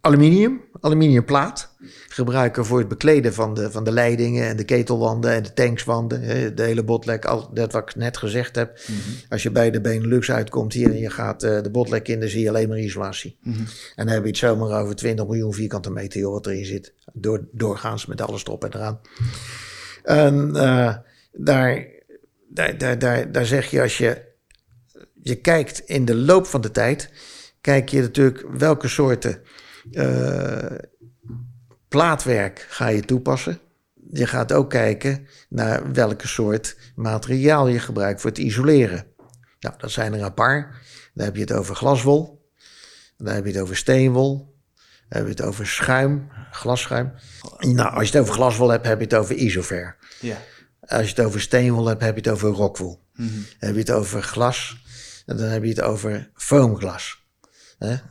aluminium, 0.01 0.61
aluminiumplaat. 0.81 1.75
Gebruiken 2.09 2.65
voor 2.65 2.79
het 2.79 2.89
bekleden 2.89 3.35
van 3.35 3.55
de, 3.55 3.71
van 3.71 3.85
de 3.85 3.93
leidingen 3.93 4.49
en 4.49 4.57
de 4.57 4.65
ketelwanden 4.65 5.33
en 5.33 5.43
de 5.43 5.53
tankswanden. 5.53 6.21
De 6.57 6.63
hele 6.63 6.85
botlek, 6.85 7.25
al 7.25 7.51
dat 7.55 7.73
wat 7.73 7.89
ik 7.89 7.97
net 7.97 8.17
gezegd 8.17 8.57
heb. 8.57 8.79
Mhm. 8.79 8.93
Mm 8.93 8.99
-hmm. 8.99 9.15
Als 9.29 9.43
je 9.43 9.51
bij 9.51 9.71
de 9.71 9.81
Benelux 9.81 10.31
uitkomt 10.31 10.73
hier 10.73 10.91
en 10.91 10.99
je 10.99 11.11
gaat 11.11 11.45
uh, 11.45 11.63
de 11.63 11.71
botlek 11.71 12.09
in, 12.09 12.21
dan 12.21 12.29
zie 12.29 12.41
je 12.41 12.49
alleen 12.49 12.69
maar 12.69 12.79
isolatie. 12.79 13.37
Mm 13.43 13.53
-hmm. 13.53 13.67
En 13.97 14.05
dan 14.07 14.15
heb 14.15 14.23
je 14.23 14.29
het 14.29 14.39
zomaar 14.39 14.83
over 14.83 14.95
20 14.95 15.27
miljoen 15.27 15.55
vierkante 15.55 15.91
meter 15.91 16.21
joh, 16.21 16.33
wat 16.33 16.47
erin 16.47 16.65
zit. 16.65 16.93
Door, 17.13 17.49
doorgaans 17.53 18.07
met 18.07 18.21
alles 18.21 18.45
erop 18.45 18.65
en 18.65 18.75
eraan. 18.75 19.01
En 20.03 20.51
uh, 20.55 20.95
daar, 21.33 21.87
daar, 22.49 22.79
daar, 22.79 22.99
daar, 22.99 23.33
daar 23.33 23.47
zeg 23.47 23.71
je 23.71 23.83
als 23.83 23.99
je, 23.99 24.23
je 25.23 25.35
kijkt 25.35 25.83
in 25.87 26.05
de 26.05 26.15
loop 26.15 26.47
van 26.47 26.61
de 26.61 26.71
tijd, 26.71 27.11
kijk 27.61 27.89
je 27.89 28.01
natuurlijk 28.01 28.45
welke 28.59 28.89
soorten 28.89 29.43
uh, 29.91 30.79
plaatwerk 31.89 32.67
ga 32.69 32.87
je 32.87 33.03
toepassen. 33.03 33.59
Je 34.13 34.27
gaat 34.27 34.53
ook 34.53 34.71
kijken 34.71 35.27
naar 35.49 35.93
welke 35.93 36.29
soort 36.29 36.77
materiaal 36.95 37.69
je 37.69 37.79
gebruikt 37.79 38.21
voor 38.21 38.31
het 38.31 38.39
isoleren. 38.39 39.07
Nou, 39.61 39.75
dat 39.79 39.91
zijn 39.91 40.15
er 40.15 40.23
een 40.23 40.35
paar. 40.35 40.83
Dan 41.15 41.25
heb 41.25 41.35
je 41.35 41.41
het 41.41 41.53
over 41.53 41.75
glaswol. 41.75 42.49
Dan 43.17 43.35
heb 43.35 43.45
je 43.45 43.51
het 43.51 43.61
over 43.61 43.77
steenwol. 43.77 44.59
Dan 45.09 45.19
heb 45.19 45.25
je 45.25 45.31
het 45.31 45.43
over 45.43 45.67
schuim, 45.67 46.29
glasschuim. 46.51 47.13
Nou, 47.59 47.95
als 47.95 48.09
je 48.09 48.13
het 48.13 48.23
over 48.23 48.35
glaswol 48.35 48.69
hebt, 48.69 48.87
heb 48.87 48.99
je 48.99 49.05
het 49.05 49.15
over 49.15 49.35
isover. 49.35 49.97
Ja. 50.21 50.37
Als 50.81 51.03
je 51.03 51.09
het 51.09 51.21
over 51.21 51.41
steenwol 51.41 51.87
hebt, 51.87 52.03
heb 52.03 52.15
je 52.15 52.21
het 52.21 52.31
over 52.31 52.51
rockwool. 52.51 53.09
Mm 53.15 53.29
-hmm. 53.29 53.47
Dan 53.59 53.69
heb 53.69 53.75
je 53.75 53.81
het 53.81 53.91
over 53.91 54.23
glas. 54.23 54.83
En 55.27 55.37
dan 55.37 55.49
heb 55.49 55.63
je 55.63 55.69
het 55.69 55.81
over 55.81 56.31
foamglas. 56.35 57.25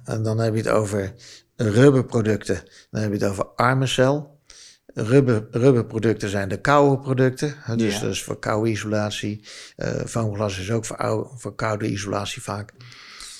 En 0.03 0.23
dan 0.23 0.39
heb 0.39 0.53
je 0.53 0.59
het 0.59 0.69
over 0.69 1.13
rubberproducten. 1.59 2.61
Dan 2.91 3.01
heb 3.01 3.11
je 3.11 3.17
het 3.17 3.29
over 3.29 3.45
armencel. 3.45 4.37
Rubber, 4.93 5.47
rubberproducten 5.51 6.29
zijn 6.29 6.49
de 6.49 6.61
koude 6.61 7.01
producten. 7.01 7.55
Dus 7.75 7.93
Ja. 7.93 8.01
dat 8.01 8.11
is 8.11 8.23
voor 8.23 8.39
koude 8.39 8.69
isolatie. 8.69 9.43
Uh, 9.77 9.87
foamglas 10.05 10.59
is 10.59 10.71
ook 10.71 10.85
voor, 10.85 10.97
oude, 10.97 11.29
voor 11.37 11.55
koude 11.55 11.87
isolatie 11.91 12.41
vaak. 12.41 12.73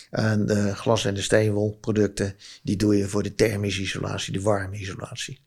En 0.10 0.46
de 0.46 0.76
glas- 0.76 1.06
en 1.06 1.14
de 1.14 1.22
steenwolproducten, 1.22 2.36
die 2.64 2.76
doe 2.76 2.98
je 2.98 3.08
voor 3.08 3.24
de 3.24 3.36
thermische 3.36 3.82
isolatie, 3.82 4.34
de 4.34 4.42
warme 4.42 4.78
isolatie. 4.78 5.42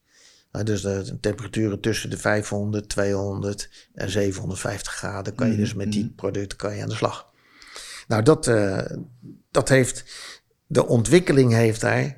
Uh, 0.52 0.62
dus 0.62 0.82
de, 0.82 1.02
de 1.02 1.20
temperaturen 1.20 1.80
tussen 1.80 2.10
de 2.10 2.18
500, 2.18 2.88
200 2.88 3.70
en 3.94 4.10
750 4.10 4.92
graden 4.92 5.34
kan 5.34 5.50
je 5.50 5.56
dus 5.56 5.74
met 5.74 5.92
die 5.92 6.12
producten 6.16 6.58
kan 6.58 6.76
je 6.76 6.82
aan 6.82 6.88
de 6.88 6.94
slag. 6.94 7.30
Nou, 8.08 8.22
dat, 8.22 8.46
uh, 8.46 8.80
dat 9.50 9.68
heeft, 9.68 10.04
de 10.66 10.86
ontwikkeling 10.86 11.52
heeft 11.52 11.80
daar 11.80 12.16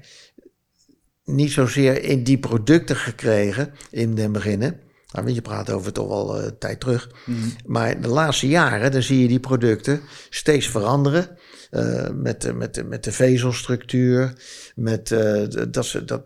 niet 1.25 1.53
zozeer 1.53 2.03
in 2.03 2.25
die 2.25 2.39
producten 2.39 2.97
gekregen 2.97 3.75
in 3.91 4.15
den 4.15 4.33
beginnen. 4.33 4.81
Nou, 5.13 5.31
je 5.31 5.43
praat 5.43 5.71
over 5.71 5.93
toch 5.93 6.09
wel 6.09 6.41
uh, 6.41 6.47
tijd 6.59 6.81
terug. 6.81 7.11
Mhm. 7.27 7.39
Maar 7.67 8.01
de 8.01 8.09
laatste 8.09 8.49
jaren, 8.49 8.93
dan 8.93 9.03
zie 9.03 9.21
je 9.21 9.29
die 9.29 9.41
producten 9.41 10.01
steeds 10.31 10.69
veranderen. 10.69 11.37
Uh, 11.71 12.09
met, 12.11 12.43
de, 12.43 12.53
met, 12.53 12.89
met 12.89 13.05
de 13.05 13.13
vezelstructuur, 13.13 14.33
met 14.75 15.11
uh, 15.11 15.43
dat, 15.69 15.87
ze, 15.87 16.05
dat, 16.05 16.23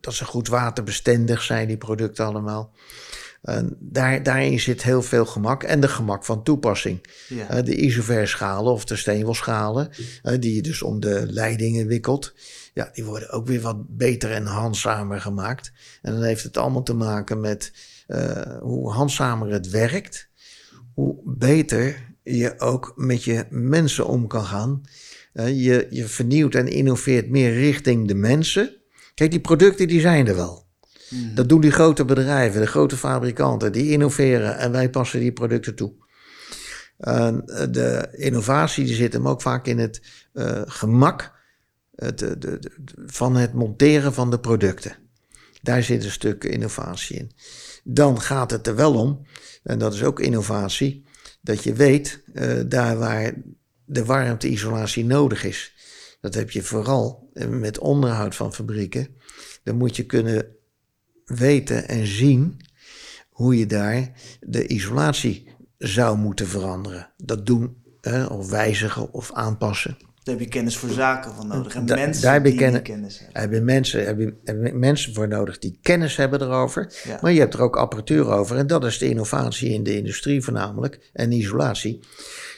dat 0.00 0.14
ze 0.14 0.24
goed 0.24 0.48
waterbestendig 0.48 1.42
zijn, 1.42 1.68
die 1.68 1.76
producten 1.76 2.24
allemaal. 2.24 2.72
Daar, 3.78 4.22
daarin 4.22 4.60
zit 4.60 4.82
heel 4.82 5.02
veel 5.02 5.26
gemak 5.26 5.62
en 5.62 5.80
de 5.80 5.88
gemak 5.88 6.24
van 6.24 6.42
toepassing. 6.42 7.06
Ja. 7.28 7.62
De 7.62 7.76
isoverschalen 7.76 8.72
of 8.72 8.84
de 8.84 8.96
steenwolschalen, 8.96 9.90
die 10.38 10.54
je 10.54 10.62
dus 10.62 10.82
om 10.82 11.00
de 11.00 11.24
leidingen 11.28 11.86
wikkelt. 11.86 12.34
Ja, 12.74 12.90
die 12.92 13.04
worden 13.04 13.30
ook 13.30 13.46
weer 13.46 13.60
wat 13.60 13.96
beter 13.96 14.30
en 14.30 14.46
handzamer 14.46 15.20
gemaakt. 15.20 15.72
En 16.02 16.12
dan 16.12 16.22
heeft 16.22 16.42
het 16.42 16.56
allemaal 16.56 16.82
te 16.82 16.94
maken 16.94 17.40
met 17.40 17.72
uh, 18.08 18.58
hoe 18.60 18.92
handzamer 18.92 19.52
het 19.52 19.70
werkt, 19.70 20.28
hoe 20.94 21.20
beter 21.24 22.12
je 22.22 22.60
ook 22.60 22.92
met 22.96 23.24
je 23.24 23.46
mensen 23.50 24.06
om 24.06 24.26
kan 24.26 24.44
gaan. 24.44 24.82
je, 25.32 25.86
je 25.90 26.08
vernieuwt 26.08 26.54
en 26.54 26.68
innoveert 26.68 27.30
meer 27.30 27.52
richting 27.52 28.08
de 28.08 28.14
mensen. 28.14 28.76
Kijk, 29.14 29.30
die 29.30 29.40
producten 29.40 29.88
die 29.88 30.00
zijn 30.00 30.26
er 30.26 30.36
wel. 30.36 30.66
Mhm. 31.10 31.34
Dat 31.34 31.48
doen 31.48 31.60
die 31.60 31.70
grote 31.70 32.04
bedrijven, 32.04 32.60
de 32.60 32.66
grote 32.66 32.96
fabrikanten, 32.96 33.72
die 33.72 33.90
innoveren 33.90 34.58
en 34.58 34.72
wij 34.72 34.90
passen 34.90 35.20
die 35.20 35.32
producten 35.32 35.74
toe. 35.74 35.92
En 36.98 37.42
de 37.70 38.08
innovatie 38.12 38.84
die 38.84 38.94
zit 38.94 39.12
hem 39.12 39.28
ook 39.28 39.42
vaak 39.42 39.66
in 39.66 39.78
het 39.78 40.02
uh, 40.32 40.62
gemak 40.66 41.33
het, 41.96 42.18
de, 42.18 42.38
de, 42.38 42.60
van 43.06 43.36
het 43.36 43.52
monteren 43.52 44.14
van 44.14 44.30
de 44.30 44.40
producten. 44.40 44.96
Daar 45.62 45.82
zit 45.82 46.04
een 46.04 46.10
stuk 46.10 46.44
innovatie 46.44 47.16
in. 47.16 47.30
Dan 47.84 48.20
gaat 48.20 48.50
het 48.50 48.66
er 48.66 48.74
wel 48.74 48.94
om, 48.94 49.26
en 49.62 49.78
dat 49.78 49.94
is 49.94 50.02
ook 50.02 50.20
innovatie, 50.20 51.04
dat 51.40 51.62
je 51.62 51.72
weet 51.72 52.22
uh, 52.34 52.60
daar 52.66 52.98
waar 52.98 53.34
de 53.84 54.04
warmteisolatie 54.04 55.04
nodig 55.04 55.44
is. 55.44 55.72
Dat 56.20 56.34
heb 56.34 56.50
je 56.50 56.62
vooral 56.62 57.30
met 57.48 57.78
onderhoud 57.78 58.34
van 58.34 58.54
fabrieken. 58.54 59.08
Dan 59.62 59.76
moet 59.76 59.96
je 59.96 60.06
kunnen 60.06 60.46
weten 61.24 61.88
en 61.88 62.06
zien 62.06 62.60
hoe 63.30 63.58
je 63.58 63.66
daar 63.66 64.12
de 64.40 64.66
isolatie 64.66 65.48
zou 65.78 66.18
moeten 66.18 66.48
veranderen. 66.48 67.12
Dat 67.16 67.46
doen, 67.46 67.82
of 68.28 68.50
wijzigen 68.50 69.12
of 69.12 69.32
aanpassen. 69.32 69.96
Daar 70.24 70.34
heb 70.34 70.44
je 70.44 70.50
kennis 70.50 70.76
voor 70.76 70.88
zaken 70.90 71.34
van 71.34 71.46
nodig. 71.46 71.74
En 71.74 71.86
Da- 71.86 71.94
mensen 71.94 72.22
daar 72.22 72.32
heb 72.32 72.44
je 72.44 72.50
die 72.50 72.58
kennis- 72.58 72.82
die 72.82 72.92
kennis 72.92 73.18
hebben. 73.18 73.40
Heb 73.40 73.52
je, 73.52 73.60
mensen, 73.60 74.06
heb, 74.06 74.18
je, 74.18 74.34
heb 74.44 74.64
je 74.66 74.72
mensen 74.72 75.14
voor 75.14 75.28
nodig 75.28 75.58
die 75.58 75.78
kennis 75.82 76.16
hebben 76.16 76.42
erover. 76.42 76.92
Ja. 77.04 77.18
Maar 77.22 77.32
je 77.32 77.40
hebt 77.40 77.54
er 77.54 77.60
ook 77.60 77.76
apparatuur 77.76 78.28
over. 78.30 78.56
En 78.56 78.66
dat 78.66 78.84
is 78.84 78.98
de 78.98 79.08
innovatie 79.08 79.70
in 79.70 79.82
de 79.82 79.96
industrie 79.96 80.42
voornamelijk. 80.42 81.10
En 81.12 81.32
isolatie. 81.32 82.00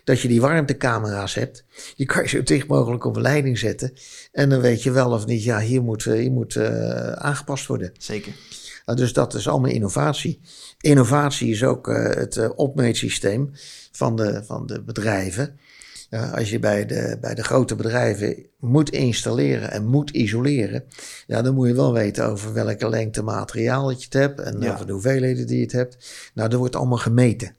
Dat 0.04 0.20
je 0.20 0.28
die 0.28 0.40
warmtecamera's 0.40 1.34
hebt. 1.34 1.64
Je 1.96 2.04
kan 2.04 2.22
je 2.22 2.28
zo 2.28 2.42
dicht 2.42 2.66
mogelijk 2.66 3.04
op 3.04 3.16
een 3.16 3.22
leiding 3.22 3.58
zetten. 3.58 3.92
En 4.32 4.48
dan 4.48 4.60
weet 4.60 4.82
je 4.82 4.90
wel 4.90 5.10
of 5.10 5.26
niet, 5.26 5.44
ja, 5.44 5.60
hier 5.60 5.82
moet, 5.82 6.06
eh, 6.06 6.12
hier 6.12 6.32
moet 6.32 6.56
eh, 6.56 7.12
aangepast 7.12 7.66
worden. 7.66 7.92
Zeker. 7.98 8.32
Nou, 8.86 8.98
dus 8.98 9.12
dat 9.12 9.34
is 9.34 9.48
allemaal 9.48 9.70
innovatie. 9.70 10.40
Innovatie 10.80 11.50
is 11.50 11.64
ook 11.64 11.88
eh, 11.88 12.04
het 12.14 12.36
eh, 12.36 12.50
opmeetsysteem 12.54 13.50
van 13.92 14.16
de, 14.16 14.42
van 14.44 14.66
de 14.66 14.82
bedrijven. 14.82 15.58
Ja, 16.10 16.28
als 16.30 16.50
je 16.50 16.58
bij 16.58 16.86
de, 16.86 17.18
bij 17.20 17.34
de 17.34 17.44
grote 17.44 17.74
bedrijven 17.74 18.46
moet 18.58 18.90
installeren 18.90 19.70
en 19.70 19.86
moet 19.86 20.10
isoleren, 20.10 20.84
ja, 21.26 21.42
dan 21.42 21.54
moet 21.54 21.68
je 21.68 21.74
wel 21.74 21.92
weten 21.92 22.26
over 22.26 22.52
welke 22.52 22.88
lengte 22.88 23.22
materiaal 23.22 23.86
dat 23.86 23.98
je 23.98 24.04
het 24.04 24.12
hebt 24.12 24.40
en 24.40 24.60
Ja. 24.60 24.72
over 24.72 24.86
de 24.86 24.92
hoeveelheden 24.92 25.46
die 25.46 25.56
je 25.56 25.62
het 25.62 25.72
hebt. 25.72 25.96
Nou, 26.34 26.48
dat 26.48 26.58
wordt 26.58 26.76
allemaal 26.76 26.98
gemeten. 26.98 27.54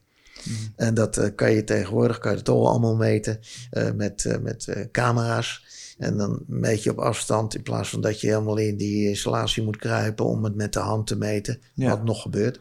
En 0.75 0.93
dat 0.93 1.17
eh, 1.17 1.29
kan 1.35 1.51
je 1.51 1.63
tegenwoordig, 1.63 2.17
kan 2.17 2.31
je 2.31 2.37
het 2.37 2.49
al 2.49 2.69
allemaal 2.69 2.95
meten 2.95 3.39
eh, 3.69 3.91
met, 3.91 4.25
eh, 4.25 4.37
met 4.37 4.87
camera's. 4.91 5.65
En 5.97 6.17
dan 6.17 6.43
meet 6.47 6.83
je 6.83 6.91
op 6.91 6.99
afstand 6.99 7.55
in 7.55 7.63
plaats 7.63 7.89
van 7.89 8.01
dat 8.01 8.21
je 8.21 8.27
helemaal 8.27 8.57
in 8.57 8.77
die 8.77 9.07
installatie 9.09 9.63
moet 9.63 9.77
kruipen 9.77 10.25
om 10.25 10.43
het 10.43 10.55
met 10.55 10.73
de 10.73 10.79
hand 10.79 11.07
te 11.07 11.15
meten. 11.15 11.59
Ja. 11.73 11.89
Wat 11.89 12.03
nog 12.03 12.21
gebeurt. 12.21 12.59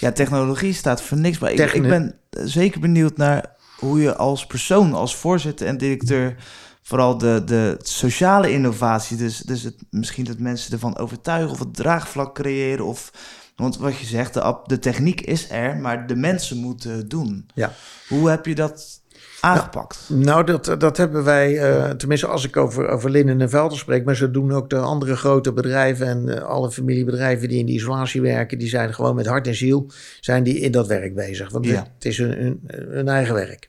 Ja, 0.00 0.12
technologie 0.12 0.72
staat 0.72 1.02
voor 1.02 1.18
niks. 1.18 1.38
Maar 1.38 1.52
ik 1.52 1.82
ben 1.82 2.14
zeker 2.30 2.80
benieuwd 2.80 3.16
naar 3.16 3.58
hoe 3.80 4.00
je 4.00 4.16
als 4.16 4.46
persoon, 4.46 4.94
als 4.94 5.16
voorzitter 5.16 5.66
en 5.66 5.78
directeur, 5.78 6.36
vooral 6.82 7.18
de, 7.18 7.42
de 7.44 7.76
sociale 7.82 8.52
innovatie, 8.52 9.16
dus, 9.16 9.38
dus 9.38 9.62
het, 9.62 9.76
misschien 9.90 10.24
dat 10.24 10.38
mensen 10.38 10.72
ervan 10.72 10.98
overtuigen 10.98 11.50
of 11.50 11.58
het 11.58 11.74
draagvlak 11.74 12.34
creëren. 12.34 12.84
Of, 12.84 13.12
want 13.56 13.76
wat 13.76 13.98
je 13.98 14.06
zegt, 14.06 14.34
de, 14.34 14.56
de 14.64 14.78
techniek 14.78 15.20
is 15.20 15.50
er, 15.50 15.76
maar 15.76 16.06
de 16.06 16.16
mensen 16.16 16.56
moeten 16.56 16.90
het 16.90 17.10
doen. 17.10 17.48
Ja. 17.54 17.72
Hoe 18.08 18.28
heb 18.28 18.46
je 18.46 18.54
dat 18.54 18.99
aangepakt? 19.40 19.98
Nou, 20.08 20.44
dat, 20.44 20.74
dat 20.78 20.96
hebben 20.96 21.24
wij, 21.24 21.58
eh, 21.58 21.90
tenminste 21.90 22.26
als 22.26 22.44
ik 22.44 22.56
over, 22.56 22.88
over 22.88 23.10
Linnen 23.10 23.40
en 23.40 23.50
Velden 23.50 23.78
spreek, 23.78 24.04
maar 24.04 24.16
zo 24.16 24.30
doen 24.30 24.52
ook 24.52 24.70
de 24.70 24.76
andere 24.78 25.16
grote 25.16 25.52
bedrijven 25.52 26.06
en 26.06 26.38
eh, 26.38 26.44
alle 26.44 26.70
familiebedrijven 26.70 27.48
die 27.48 27.58
in 27.58 27.66
die 27.66 27.74
isolatie 27.74 28.20
werken, 28.20 28.58
die 28.58 28.68
zijn 28.68 28.94
gewoon 28.94 29.14
met 29.14 29.26
hart 29.26 29.46
en 29.46 29.54
ziel 29.54 29.90
zijn 30.20 30.42
die 30.42 30.58
in 30.60 30.72
dat 30.72 30.86
werk 30.86 31.14
bezig. 31.14 31.50
Want 31.50 31.66
Ja. 31.66 31.86
het 31.94 32.04
is 32.04 32.18
hun, 32.18 32.30
hun, 32.30 32.60
hun 32.88 33.08
eigen 33.08 33.34
werk. 33.34 33.68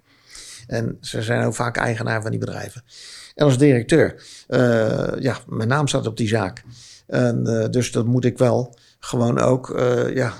En 0.68 0.98
ze 1.02 1.22
zijn 1.22 1.46
ook 1.46 1.56
vaak 1.56 1.78
eigenaar 1.78 2.22
van 2.22 2.32
die 2.32 2.40
bedrijven. 2.40 2.84
En 3.36 3.46
als 3.46 3.58
directeur, 3.58 4.24
eh, 4.48 5.08
ja, 5.20 5.38
mijn 5.48 5.70
naam 5.70 5.88
staat 5.88 6.08
op 6.08 6.18
die 6.18 6.28
zaak. 6.28 6.64
En, 7.08 7.68
dus 7.72 7.92
dat 7.92 8.06
moet 8.06 8.26
ik 8.26 8.38
wel 8.38 8.76
gewoon 9.00 9.40
ook, 9.40 9.82
ja, 10.14 10.34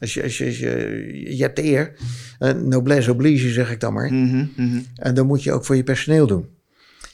als 0.00 0.14
je, 0.14 0.22
als 0.22 0.38
je, 0.38 0.44
als 0.46 0.58
je, 0.58 1.34
je 1.36 1.42
hebt 1.42 1.56
de 1.56 1.64
eer, 1.64 1.92
eh, 2.38 2.52
noblesse 2.52 3.10
oblige 3.10 3.48
zeg 3.48 3.70
ik 3.70 3.80
dan 3.80 3.92
maar. 3.92 4.12
Mhm, 4.12 4.46
mhm. 4.56 4.80
En 4.94 5.14
dat 5.14 5.26
moet 5.26 5.42
je 5.42 5.52
ook 5.52 5.64
voor 5.64 5.76
je 5.76 5.84
personeel 5.84 6.26
doen. 6.26 6.48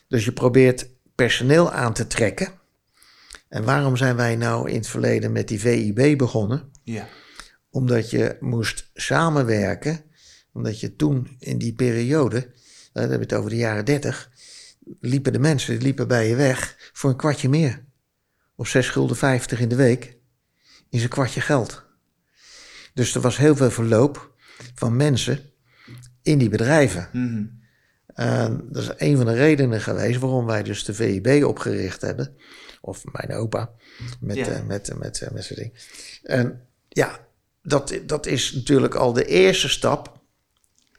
Dus 0.09 0.25
je 0.25 0.33
probeert 0.33 0.89
personeel 1.15 1.73
aan 1.73 1.93
te 1.93 2.07
trekken. 2.07 2.49
En 3.49 3.65
waarom 3.65 3.97
zijn 3.97 4.17
wij 4.17 4.37
nou 4.37 4.71
in 4.71 4.77
het 4.77 4.87
verleden 4.87 5.33
met 5.33 5.49
die 5.49 5.61
VIB 5.61 6.19
begonnen? 6.19 6.63
Ja. 6.83 7.09
Omdat 7.71 8.11
je 8.11 8.37
moest 8.41 8.91
samenwerken. 8.95 10.01
Omdat 10.53 10.81
je 10.81 10.97
toen 10.97 11.37
in 11.39 11.59
die 11.59 11.75
periode, 11.75 12.37
eh, 12.37 12.45
dan 12.93 13.03
heb 13.03 13.13
je 13.13 13.19
het 13.19 13.35
over 13.35 13.51
de 13.51 13.57
jaren 13.57 13.85
30, 13.85 14.31
liepen 15.01 15.33
de 15.33 15.39
mensen 15.39 15.77
liepen 15.79 16.09
bij 16.09 16.29
je 16.29 16.37
weg 16.37 16.91
voor 16.93 17.11
een 17.11 17.17
kwartje 17.17 17.49
meer. 17.49 17.85
Op 18.57 18.67
6 18.67 18.89
gulden 18.89 19.17
50 19.17 19.61
in 19.61 19.69
de 19.69 19.77
week 19.77 20.17
is 20.91 21.03
een 21.03 21.09
kwartje 21.09 21.41
geld. 21.41 21.84
Dus 22.95 23.15
er 23.15 23.21
was 23.21 23.37
heel 23.37 23.57
veel 23.57 23.71
verloop 23.71 24.35
van 24.75 24.97
mensen 24.97 25.41
in 26.23 26.39
die 26.39 26.49
bedrijven. 26.49 27.09
Mhm. 27.13 27.45
En 28.15 28.69
dat 28.71 28.83
is 28.83 28.91
een 28.97 29.17
van 29.17 29.27
de 29.27 29.33
redenen 29.35 29.81
geweest 29.81 30.21
waarom 30.21 30.47
wij 30.47 30.63
dus 30.63 30.85
de 30.85 30.95
VIB 30.95 31.45
opgericht 31.45 32.01
hebben. 32.01 32.37
Of 32.81 33.05
mijn 33.13 33.33
opa, 33.33 33.71
met, 34.21 34.37
Ja. 34.37 34.47
eh, 34.47 34.67
met, 34.67 34.89
eh, 34.89 34.97
met, 34.97 35.21
eh, 35.21 35.31
met 35.31 35.45
zijn 35.45 35.59
ding. 35.59 35.73
En 36.23 36.67
ja, 36.89 37.19
dat, 37.63 37.99
dat 38.07 38.27
is 38.27 38.53
natuurlijk 38.53 38.95
al 38.95 39.13
de 39.13 39.25
eerste 39.25 39.69
stap 39.69 40.21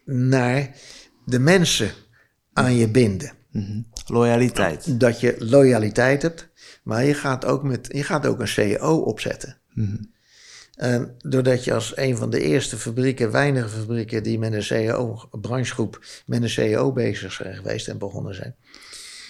naar 0.04 0.76
de 1.24 1.38
mensen 1.38 1.90
aan 2.52 2.74
je 2.74 2.88
binden. 2.88 3.32
Mhm. 3.50 3.80
Loyaliteit. 4.06 5.00
Dat 5.00 5.20
je 5.20 5.36
loyaliteit 5.38 6.22
hebt, 6.22 6.48
maar 6.82 7.04
je 7.04 7.14
gaat 7.14 7.44
ook, 7.44 7.62
met, 7.62 7.88
je 7.92 8.02
gaat 8.02 8.26
ook 8.26 8.40
een 8.40 8.48
CEO 8.48 8.96
opzetten. 8.96 9.58
Mhm. 9.72 9.96
En 10.76 11.14
doordat 11.18 11.64
je 11.64 11.74
als 11.74 11.96
een 11.96 12.16
van 12.16 12.30
de 12.30 12.40
eerste 12.40 12.76
fabrieken, 12.76 13.30
weinige 13.30 13.68
fabrieken 13.68 14.22
die 14.22 14.38
met 14.38 14.52
een 14.52 14.62
CEO, 14.62 15.28
branchegroep, 15.30 16.04
met 16.26 16.42
een 16.42 16.50
CEO 16.50 16.92
bezig 16.92 17.32
zijn 17.32 17.56
geweest 17.56 17.88
en 17.88 17.98
begonnen 17.98 18.34
zijn. 18.34 18.56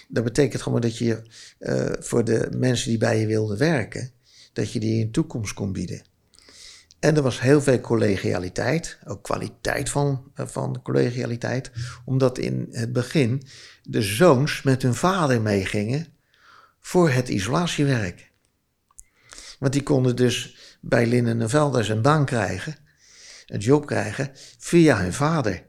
Dat 0.08 0.24
betekent 0.24 0.62
gewoon 0.62 0.80
dat 0.80 0.98
je 0.98 1.22
eh, 1.58 1.86
voor 1.98 2.24
de 2.24 2.48
mensen 2.56 2.88
die 2.88 2.98
bij 2.98 3.20
je 3.20 3.26
wilden 3.26 3.58
werken, 3.58 4.10
dat 4.52 4.72
je 4.72 4.80
die 4.80 5.04
een 5.04 5.10
toekomst 5.10 5.52
kon 5.52 5.72
bieden. 5.72 6.02
En 6.98 7.16
er 7.16 7.22
was 7.22 7.40
heel 7.40 7.62
veel 7.62 7.80
collegialiteit, 7.80 8.98
ook 9.04 9.22
kwaliteit 9.22 9.90
van, 9.90 10.30
eh, 10.34 10.46
van 10.46 10.82
collegialiteit, 10.82 11.70
omdat 12.04 12.38
in 12.38 12.68
het 12.70 12.92
begin 12.92 13.42
de 13.82 14.02
zoons 14.02 14.62
met 14.62 14.82
hun 14.82 14.94
vader 14.94 15.40
meegingen 15.40 16.06
voor 16.80 17.10
het 17.10 17.28
isolatiewerk. 17.28 18.30
Want 19.58 19.72
die 19.72 19.82
konden 19.82 20.16
dus 20.16 20.55
bij 20.80 21.06
Linnen 21.06 21.40
en 21.40 21.48
Velders 21.50 21.88
een 21.88 22.02
baan 22.02 22.24
krijgen, 22.24 22.76
een 23.46 23.60
job 23.60 23.86
krijgen, 23.86 24.30
via 24.58 24.98
hun 24.98 25.12
vader. 25.12 25.64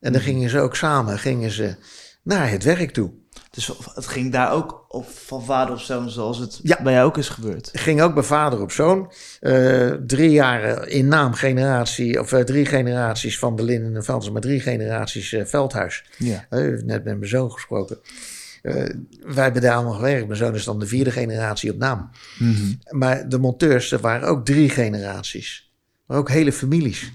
En 0.00 0.12
dan 0.12 0.20
gingen 0.22 0.50
ze 0.50 0.60
ook 0.60 0.76
samen 0.76 1.18
gingen 1.18 1.50
ze 1.50 1.74
naar 2.22 2.50
het 2.50 2.64
werk 2.64 2.90
toe. 2.90 3.10
Dus 3.50 3.72
het 3.94 4.06
ging 4.06 4.32
daar 4.32 4.52
ook 4.52 4.84
op, 4.88 5.08
van 5.08 5.44
vader 5.44 5.74
op 5.74 5.80
zoon, 5.80 6.10
zoals 6.10 6.38
het 6.38 6.60
Ja. 6.62 6.82
bij 6.82 6.92
jou 6.92 7.06
ook 7.06 7.16
is 7.18 7.28
gebeurd. 7.28 7.70
Ging 7.72 8.02
ook 8.02 8.14
bij 8.14 8.22
vader 8.22 8.60
op 8.60 8.72
zoon. 8.72 9.12
Eh, 9.40 9.90
drie 10.06 10.30
jaren 10.30 10.88
in 10.88 11.08
naam 11.08 11.32
generatie, 11.32 12.20
of 12.20 12.32
eh, 12.32 12.40
drie 12.40 12.66
generaties 12.66 13.38
van 13.38 13.56
de 13.56 13.62
Linnen 13.62 13.96
en 13.96 14.04
Velders, 14.04 14.30
maar 14.32 14.40
drie 14.40 14.60
generaties 14.60 15.32
eh, 15.32 15.44
Veldhuis. 15.44 16.04
Ja. 16.18 16.46
Eh, 16.50 16.60
net 16.60 16.84
met 16.86 17.04
mijn 17.04 17.28
zoon 17.28 17.52
gesproken. 17.52 17.98
Eh, 18.62 18.74
wij 19.20 19.44
hebben 19.44 19.62
daar 19.62 19.74
allemaal 19.74 19.94
gewerkt. 19.94 20.26
Mijn 20.26 20.38
zoon 20.38 20.54
is 20.54 20.64
dan 20.64 20.78
de 20.78 20.86
vierde 20.86 21.10
generatie 21.10 21.72
op 21.72 21.78
naam. 21.78 22.10
Mhm. 22.38 22.72
Maar 22.88 23.28
de 23.28 23.38
monteurs, 23.38 23.92
er 23.92 24.00
waren 24.00 24.28
ook 24.28 24.44
drie 24.44 24.68
generaties. 24.68 25.72
Maar 26.06 26.18
ook 26.18 26.28
hele 26.28 26.52
families. 26.52 27.12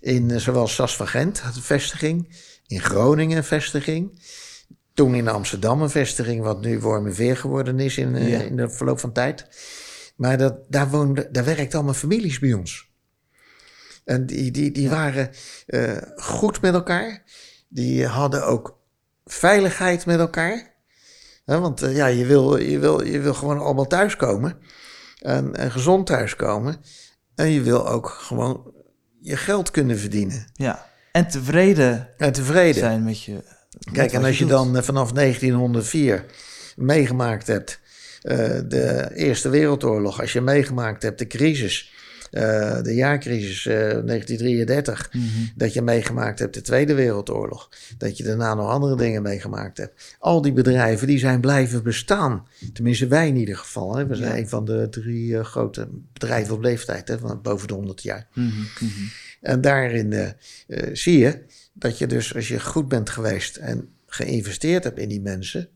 In 0.00 0.30
eh, 0.30 0.38
zowel 0.38 0.66
Sas 0.66 0.96
van 0.96 1.08
Gent, 1.08 1.40
had 1.40 1.56
een 1.56 1.62
vestiging. 1.62 2.36
In 2.66 2.80
Groningen 2.80 3.36
een 3.36 3.44
vestiging. 3.44 4.20
Toen 4.94 5.14
in 5.14 5.28
Amsterdam 5.28 5.82
een 5.82 5.90
vestiging, 5.90 6.42
wat 6.42 6.60
nu 6.60 6.80
Wormerveer 6.80 7.36
geworden 7.36 7.80
is 7.80 7.98
in, 7.98 8.14
eh, 8.14 8.30
Ja. 8.30 8.40
in 8.40 8.56
de 8.56 8.70
verloop 8.70 8.98
van 9.00 9.12
tijd. 9.12 9.46
Maar 10.16 10.38
dat, 10.38 10.56
daar, 10.68 10.90
woonde, 10.90 11.28
daar 11.30 11.44
werkten 11.44 11.78
allemaal 11.78 11.94
families 11.94 12.38
bij 12.38 12.52
ons. 12.52 12.90
En 14.04 14.26
die, 14.26 14.50
die, 14.50 14.70
die 14.70 14.88
waren 14.88 15.30
goed 16.16 16.60
met 16.60 16.74
elkaar. 16.74 17.22
Die 17.68 18.06
hadden 18.06 18.46
ook 18.46 18.78
veiligheid 19.24 20.06
met 20.06 20.18
elkaar. 20.18 20.75
Want 21.46 21.82
eh, 21.82 21.96
ja, 21.96 22.06
je 22.06 22.26
wil, 22.26 22.56
je, 22.56 22.78
wil, 22.78 23.04
je 23.04 23.20
wil 23.20 23.34
gewoon 23.34 23.58
allemaal 23.58 23.86
thuiskomen. 23.86 24.58
En, 25.20 25.56
en 25.56 25.70
gezond 25.70 26.06
thuiskomen. 26.06 26.76
En 27.34 27.50
je 27.50 27.62
wil 27.62 27.88
ook 27.88 28.08
gewoon 28.08 28.72
je 29.20 29.36
geld 29.36 29.70
kunnen 29.70 29.98
verdienen. 29.98 30.46
ja. 30.54 30.94
En 31.12 31.28
tevreden 31.28 32.08
En 32.16 32.32
tevreden. 32.32 32.80
zijn 32.80 33.04
met 33.04 33.22
je. 33.22 33.42
Kijk, 33.92 34.12
en 34.12 34.24
als 34.24 34.38
je 34.38 34.46
dan 34.46 34.76
eh, 34.76 34.82
vanaf 34.82 35.12
1904 35.12 36.24
meegemaakt 36.76 37.46
hebt, 37.46 37.80
eh, 38.22 38.36
de 38.68 39.10
Eerste 39.14 39.48
Wereldoorlog, 39.48 40.20
als 40.20 40.32
je 40.32 40.40
meegemaakt 40.40 41.02
hebt 41.02 41.18
de 41.18 41.26
crisis, 41.26 41.92
eh, 42.30 42.82
de 42.82 42.94
jaarcrisis 42.94 43.66
eh, 43.66 43.74
1933, 43.76 45.12
Mhm. 45.12 45.22
dat 45.56 45.72
je 45.72 45.82
meegemaakt 45.82 46.38
hebt 46.38 46.54
de 46.54 46.60
Tweede 46.60 46.94
Wereldoorlog, 46.94 47.70
dat 47.98 48.16
je 48.16 48.24
daarna 48.24 48.54
nog 48.54 48.70
andere 48.70 48.96
dingen 48.96 49.22
meegemaakt 49.22 49.76
hebt. 49.78 50.16
Al 50.18 50.42
die 50.42 50.52
bedrijven 50.52 51.06
die 51.06 51.18
zijn 51.18 51.40
blijven 51.40 51.82
bestaan. 51.82 52.46
Tenminste, 52.72 53.06
wij 53.06 53.28
in 53.28 53.36
ieder 53.36 53.56
geval. 53.56 53.96
Hè. 53.96 54.06
We 54.06 54.14
zijn 54.14 54.34
Ja. 54.34 54.38
een 54.38 54.48
van 54.48 54.64
de 54.64 54.86
drie 54.90 55.38
eh, 55.38 55.44
grote 55.44 55.88
bedrijven 56.12 56.54
op 56.54 56.62
leeftijd, 56.62 57.08
hè, 57.08 57.18
van 57.18 57.42
boven 57.42 57.68
de 57.68 57.74
100 57.74 58.02
jaar. 58.02 58.26
Mhm, 58.34 58.46
mhm. 58.80 58.90
En 59.40 59.60
daarin 59.60 60.34
zie 60.92 61.18
je 61.18 61.42
dat 61.72 61.98
je 61.98 62.06
dus, 62.06 62.34
als 62.34 62.48
je 62.48 62.60
goed 62.60 62.88
bent 62.88 63.10
geweest 63.10 63.56
en 63.56 63.88
geïnvesteerd 64.06 64.84
hebt 64.84 64.98
in 64.98 65.08
die 65.08 65.20
mensen, 65.20 65.68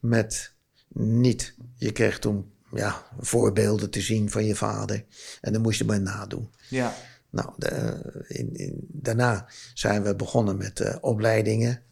met 0.00 0.52
niet, 0.92 1.54
je 1.76 1.92
kreeg 1.92 2.18
toen 2.18 2.44
ja, 2.74 3.06
voorbeelden 3.20 3.90
te 3.90 4.00
zien 4.00 4.30
van 4.30 4.44
je 4.44 4.56
vader 4.56 5.04
en 5.40 5.52
dan 5.52 5.62
moest 5.62 5.78
je 5.78 5.84
maar 5.84 6.00
nadoen. 6.00 6.50
Ja. 6.68 6.94
Nou, 7.30 7.50
de, 7.56 8.00
in, 8.28 8.54
in, 8.54 8.74
daarna 8.88 9.48
zijn 9.74 10.02
we 10.02 10.14
begonnen 10.14 10.56
met 10.56 10.80
eh, 10.80 10.96
opleidingen. 11.00 11.82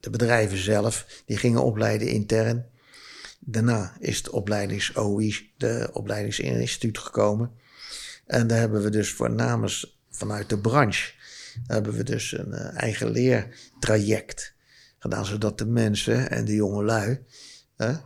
de 0.00 0.10
bedrijven 0.10 0.58
zelf, 0.58 1.22
die 1.26 1.36
gingen 1.36 1.62
opleiden 1.62 2.08
intern. 2.08 2.66
Daarna 3.38 3.96
is 3.98 4.16
het 4.16 4.30
opleidings-OI, 4.30 5.50
de 5.56 5.90
opleidingsinstituut 5.92 6.98
gekomen. 6.98 7.50
En 8.26 8.46
daar 8.46 8.58
hebben 8.58 8.82
we 8.82 8.90
dus 8.90 9.12
voornamens 9.12 10.00
vanuit 10.10 10.48
de 10.48 10.58
branche, 10.58 11.12
hebben 11.66 11.92
we 11.92 12.02
dus 12.02 12.32
een 12.38 12.52
uh, 12.52 12.82
eigen 12.82 13.10
leertraject 13.10 14.54
gedaan, 14.98 15.26
zodat 15.26 15.58
de 15.58 15.66
mensen 15.66 16.30
en 16.30 16.44
de 16.44 16.54
jongelui, 16.54 17.20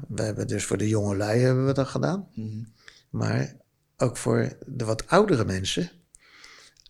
we 0.09 0.23
hebben 0.23 0.47
dus 0.47 0.65
voor 0.65 0.77
de 0.77 0.89
jongelui 0.89 1.41
hebben 1.41 1.67
we 1.67 1.73
dat 1.73 1.89
gedaan, 1.89 2.29
mm 2.35 2.49
-hmm. 2.49 2.73
maar 3.11 3.57
ook 3.97 4.17
voor 4.17 4.57
de 4.67 4.85
wat 4.85 5.07
oudere 5.07 5.45
mensen 5.45 5.91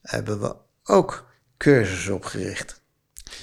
hebben 0.03 0.41
we 0.41 0.57
ook 0.85 1.29
cursussen 1.57 2.15
opgericht. 2.15 2.85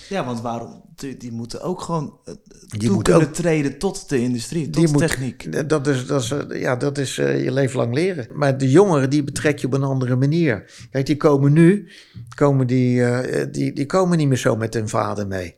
Ja, 0.10 0.26
want 0.26 0.42
waarom? 0.42 0.82
Die, 0.96 1.18
die 1.18 1.32
moeten 1.32 1.62
ook 1.62 1.82
gewoon 1.82 2.20
die 2.68 2.90
toe 2.90 3.02
kunnen 3.02 3.28
ook, 3.28 3.34
treden 3.34 3.78
tot 3.78 4.10
de 4.10 4.20
industrie, 4.20 4.70
tot 4.70 4.86
de 4.86 4.92
moet, 4.92 5.02
techniek. 5.02 5.70
Dat 5.70 5.88
is, 5.88 6.06
dat 6.06 6.22
is, 6.22 6.32
uh, 6.32 6.62
ja, 6.62 6.76
dat 6.76 6.98
is 6.98 7.18
uh, 7.18 7.44
je 7.44 7.52
leven 7.52 7.78
lang 7.78 7.94
leren. 7.94 8.28
Maar 8.34 8.58
de 8.58 8.70
jongeren, 8.70 9.10
die 9.10 9.24
betrek 9.24 9.60
je 9.60 9.68
op 9.68 9.74
een 9.74 9.84
andere 9.84 10.16
manier. 10.16 10.72
Kijk, 10.92 11.06
die 11.06 11.18
komen 11.18 11.54
nu, 11.54 11.92
komen 12.36 12.68
die, 12.68 13.04
die, 13.52 13.74
die 13.74 13.86
komen 13.86 14.18
niet 14.18 14.28
meer 14.28 14.38
zo 14.38 14.56
met 14.56 14.74
hun 14.74 14.90
vader 14.90 15.28
mee. 15.28 15.56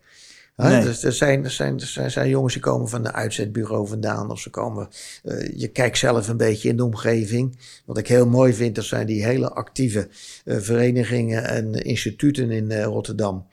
Nee. 0.56 0.84
Dus 0.84 1.04
er 1.04 1.14
zijn, 1.14 1.44
er, 1.44 1.52
zijn, 1.52 1.80
er, 1.80 1.88
zijn, 1.88 2.06
er 2.06 2.12
zijn 2.12 2.30
jongens 2.30 2.54
die 2.54 2.62
komen 2.62 2.90
van 2.90 3.06
een 3.06 3.14
uitzetbureau 3.14 3.88
vandaan. 3.88 4.32
Of 4.32 4.40
ze 4.40 4.50
komen. 4.50 4.88
Uh, 5.24 5.52
je 5.56 5.68
kijkt 5.68 5.98
zelf 5.98 6.28
een 6.28 6.38
beetje 6.38 6.70
in 6.70 6.78
de 6.78 6.84
omgeving. 6.84 7.58
Wat 7.86 7.98
ik 7.98 8.08
heel 8.08 8.28
mooi 8.28 8.54
vind, 8.54 8.76
dat 8.76 8.86
zijn 8.86 9.06
die 9.08 9.26
hele 9.26 9.50
actieve 9.50 10.08
uh, 10.46 10.58
verenigingen 10.60 11.44
en 11.44 11.74
instituten 11.74 12.52
in 12.52 12.72
uh, 12.72 12.84
Rotterdam. 12.84 13.48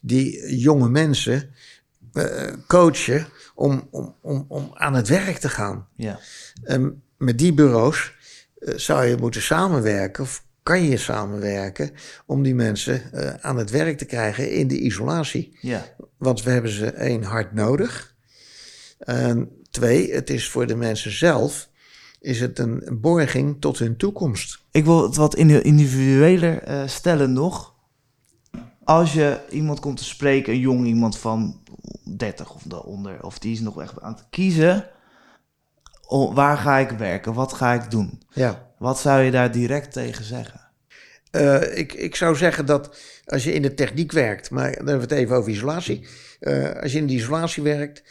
Die 0.00 0.58
jonge 0.58 0.88
mensen 0.88 1.50
coachen 2.66 3.26
om, 3.54 3.88
om, 3.90 4.14
om, 4.20 4.44
om 4.48 4.70
aan 4.74 4.94
het 4.94 5.08
werk 5.08 5.36
te 5.36 5.48
gaan. 5.48 5.88
Ja. 5.96 6.18
Met 7.16 7.38
die 7.38 7.54
bureaus 7.54 8.12
zou 8.60 9.04
je 9.04 9.16
moeten 9.16 9.42
samenwerken. 9.42 10.22
Of 10.22 10.44
kan 10.64 10.82
je 10.82 10.96
samenwerken 10.96 11.90
om 12.26 12.42
die 12.42 12.54
mensen 12.54 13.02
uh, 13.14 13.34
aan 13.40 13.56
het 13.56 13.70
werk 13.70 13.98
te 13.98 14.04
krijgen 14.04 14.52
in 14.52 14.68
de 14.68 14.78
isolatie. 14.78 15.58
Ja. 15.60 15.84
Want 16.18 16.42
we 16.42 16.50
hebben 16.50 16.70
ze 16.70 16.86
één 16.86 17.22
hard 17.22 17.52
nodig. 17.52 18.14
En 18.98 19.48
twee, 19.70 20.12
het 20.12 20.30
is 20.30 20.48
voor 20.48 20.66
de 20.66 20.76
mensen 20.76 21.12
zelf 21.12 21.68
is 22.20 22.40
het 22.40 22.58
een 22.58 22.98
borging 23.00 23.60
tot 23.60 23.78
hun 23.78 23.96
toekomst. 23.96 24.64
Ik 24.70 24.84
wil 24.84 25.02
het 25.02 25.16
wat 25.16 25.34
individueler 25.34 26.68
uh, 26.68 26.86
stellen 26.86 27.32
nog. 27.32 27.74
Als 28.84 29.12
je 29.12 29.40
iemand 29.50 29.80
komt 29.80 29.96
te 29.96 30.04
spreken, 30.04 30.52
een 30.52 30.58
jong 30.58 30.86
iemand 30.86 31.18
van 31.18 31.60
30 32.16 32.54
of 32.54 32.62
daaronder, 32.62 33.24
of 33.24 33.38
die 33.38 33.52
is 33.52 33.60
nog 33.60 33.80
echt 33.80 34.00
aan 34.00 34.12
het 34.12 34.26
kiezen. 34.30 34.88
Oh, 36.06 36.34
waar 36.34 36.56
ga 36.56 36.76
ik 36.76 36.90
werken? 36.90 37.34
Wat 37.34 37.52
ga 37.52 37.72
ik 37.72 37.90
doen? 37.90 38.22
Ja. 38.30 38.73
Wat 38.84 38.98
zou 38.98 39.22
je 39.22 39.30
daar 39.30 39.52
direct 39.52 39.92
tegen 39.92 40.24
zeggen? 40.24 40.60
Uh, 41.32 41.76
ik, 41.76 41.92
ik 41.92 42.16
zou 42.16 42.36
zeggen 42.36 42.66
dat 42.66 42.96
als 43.24 43.44
je 43.44 43.52
in 43.52 43.62
de 43.62 43.74
techniek 43.74 44.12
werkt, 44.12 44.50
maar 44.50 44.64
dan 44.64 44.86
hebben 44.86 45.08
we 45.08 45.14
het 45.14 45.24
even 45.24 45.36
over 45.36 45.50
isolatie. 45.50 46.06
Uh, 46.40 46.70
als 46.70 46.92
je 46.92 46.98
in 46.98 47.06
de 47.06 47.12
isolatie 47.12 47.62
werkt, 47.62 48.02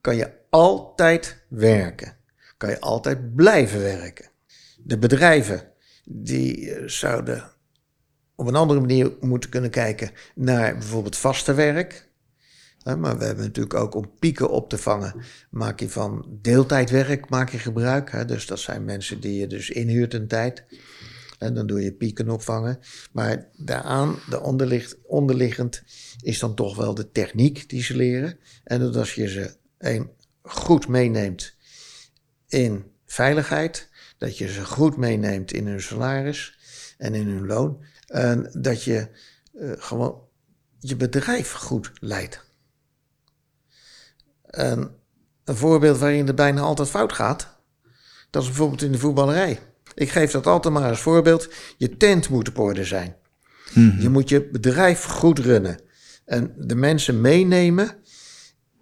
kan 0.00 0.16
je 0.16 0.30
altijd 0.50 1.44
werken. 1.48 2.16
Kan 2.56 2.70
je 2.70 2.80
altijd 2.80 3.34
blijven 3.34 3.82
werken. 3.82 4.30
De 4.76 4.98
bedrijven 4.98 5.62
die 6.04 6.60
uh, 6.60 6.88
zouden 6.88 7.44
op 8.34 8.46
een 8.46 8.54
andere 8.54 8.80
manier 8.80 9.12
moeten 9.20 9.50
kunnen 9.50 9.70
kijken 9.70 10.10
naar 10.34 10.72
bijvoorbeeld 10.78 11.16
vaste 11.16 11.54
werk. 11.54 12.05
Maar 12.94 13.18
we 13.18 13.24
hebben 13.24 13.44
natuurlijk 13.44 13.74
ook 13.74 13.94
om 13.94 14.10
pieken 14.18 14.50
op 14.50 14.68
te 14.68 14.78
vangen, 14.78 15.14
maak 15.50 15.80
je 15.80 15.90
van 15.90 16.38
deeltijdwerk 16.42 17.28
maak 17.28 17.50
je 17.50 17.58
gebruik. 17.58 18.28
Dus 18.28 18.46
dat 18.46 18.58
zijn 18.58 18.84
mensen 18.84 19.20
die 19.20 19.40
je 19.40 19.46
dus 19.46 19.70
inhuurt 19.70 20.14
een 20.14 20.28
tijd. 20.28 20.64
En 21.38 21.54
dan 21.54 21.66
doe 21.66 21.82
je 21.82 21.92
pieken 21.92 22.30
opvangen. 22.30 22.78
Maar 23.12 23.48
daaraan, 23.56 24.18
de 24.30 24.40
onderliggend, 24.40 24.98
onderliggend, 25.06 25.82
is 26.20 26.38
dan 26.38 26.54
toch 26.54 26.76
wel 26.76 26.94
de 26.94 27.10
techniek 27.10 27.68
die 27.68 27.82
ze 27.82 27.96
leren. 27.96 28.38
En 28.64 28.80
dat 28.80 28.96
als 28.96 29.14
je 29.14 29.28
ze 29.28 29.56
goed 30.42 30.88
meeneemt 30.88 31.54
in 32.48 32.84
veiligheid, 33.06 33.88
dat 34.18 34.38
je 34.38 34.48
ze 34.48 34.64
goed 34.64 34.96
meeneemt 34.96 35.52
in 35.52 35.66
hun 35.66 35.80
salaris 35.80 36.58
en 36.98 37.14
in 37.14 37.28
hun 37.28 37.46
loon. 37.46 37.84
En 38.06 38.50
dat 38.60 38.82
je 38.82 39.08
uh, 39.54 39.72
gewoon 39.76 40.22
je 40.78 40.96
bedrijf 40.96 41.52
goed 41.52 41.92
leidt. 42.00 42.45
En 44.56 44.90
een 45.44 45.56
voorbeeld 45.56 45.98
waarin 45.98 46.26
het 46.26 46.36
bijna 46.36 46.60
altijd 46.60 46.88
fout 46.88 47.12
gaat, 47.12 47.48
dat 48.30 48.42
is 48.42 48.48
bijvoorbeeld 48.48 48.82
in 48.82 48.92
de 48.92 48.98
voetballerij. 48.98 49.58
Ik 49.94 50.10
geef 50.10 50.30
dat 50.30 50.46
altijd 50.46 50.74
maar 50.74 50.88
als 50.88 51.00
voorbeeld. 51.00 51.48
Je 51.76 51.96
tent 51.96 52.28
moet 52.28 52.48
op 52.48 52.58
orde 52.58 52.84
zijn. 52.84 53.16
Mhm. 53.74 54.00
Je 54.00 54.08
moet 54.08 54.28
je 54.28 54.48
bedrijf 54.48 55.04
goed 55.04 55.38
runnen. 55.38 55.78
En 56.24 56.54
de 56.56 56.74
mensen 56.74 57.20
meenemen 57.20 57.94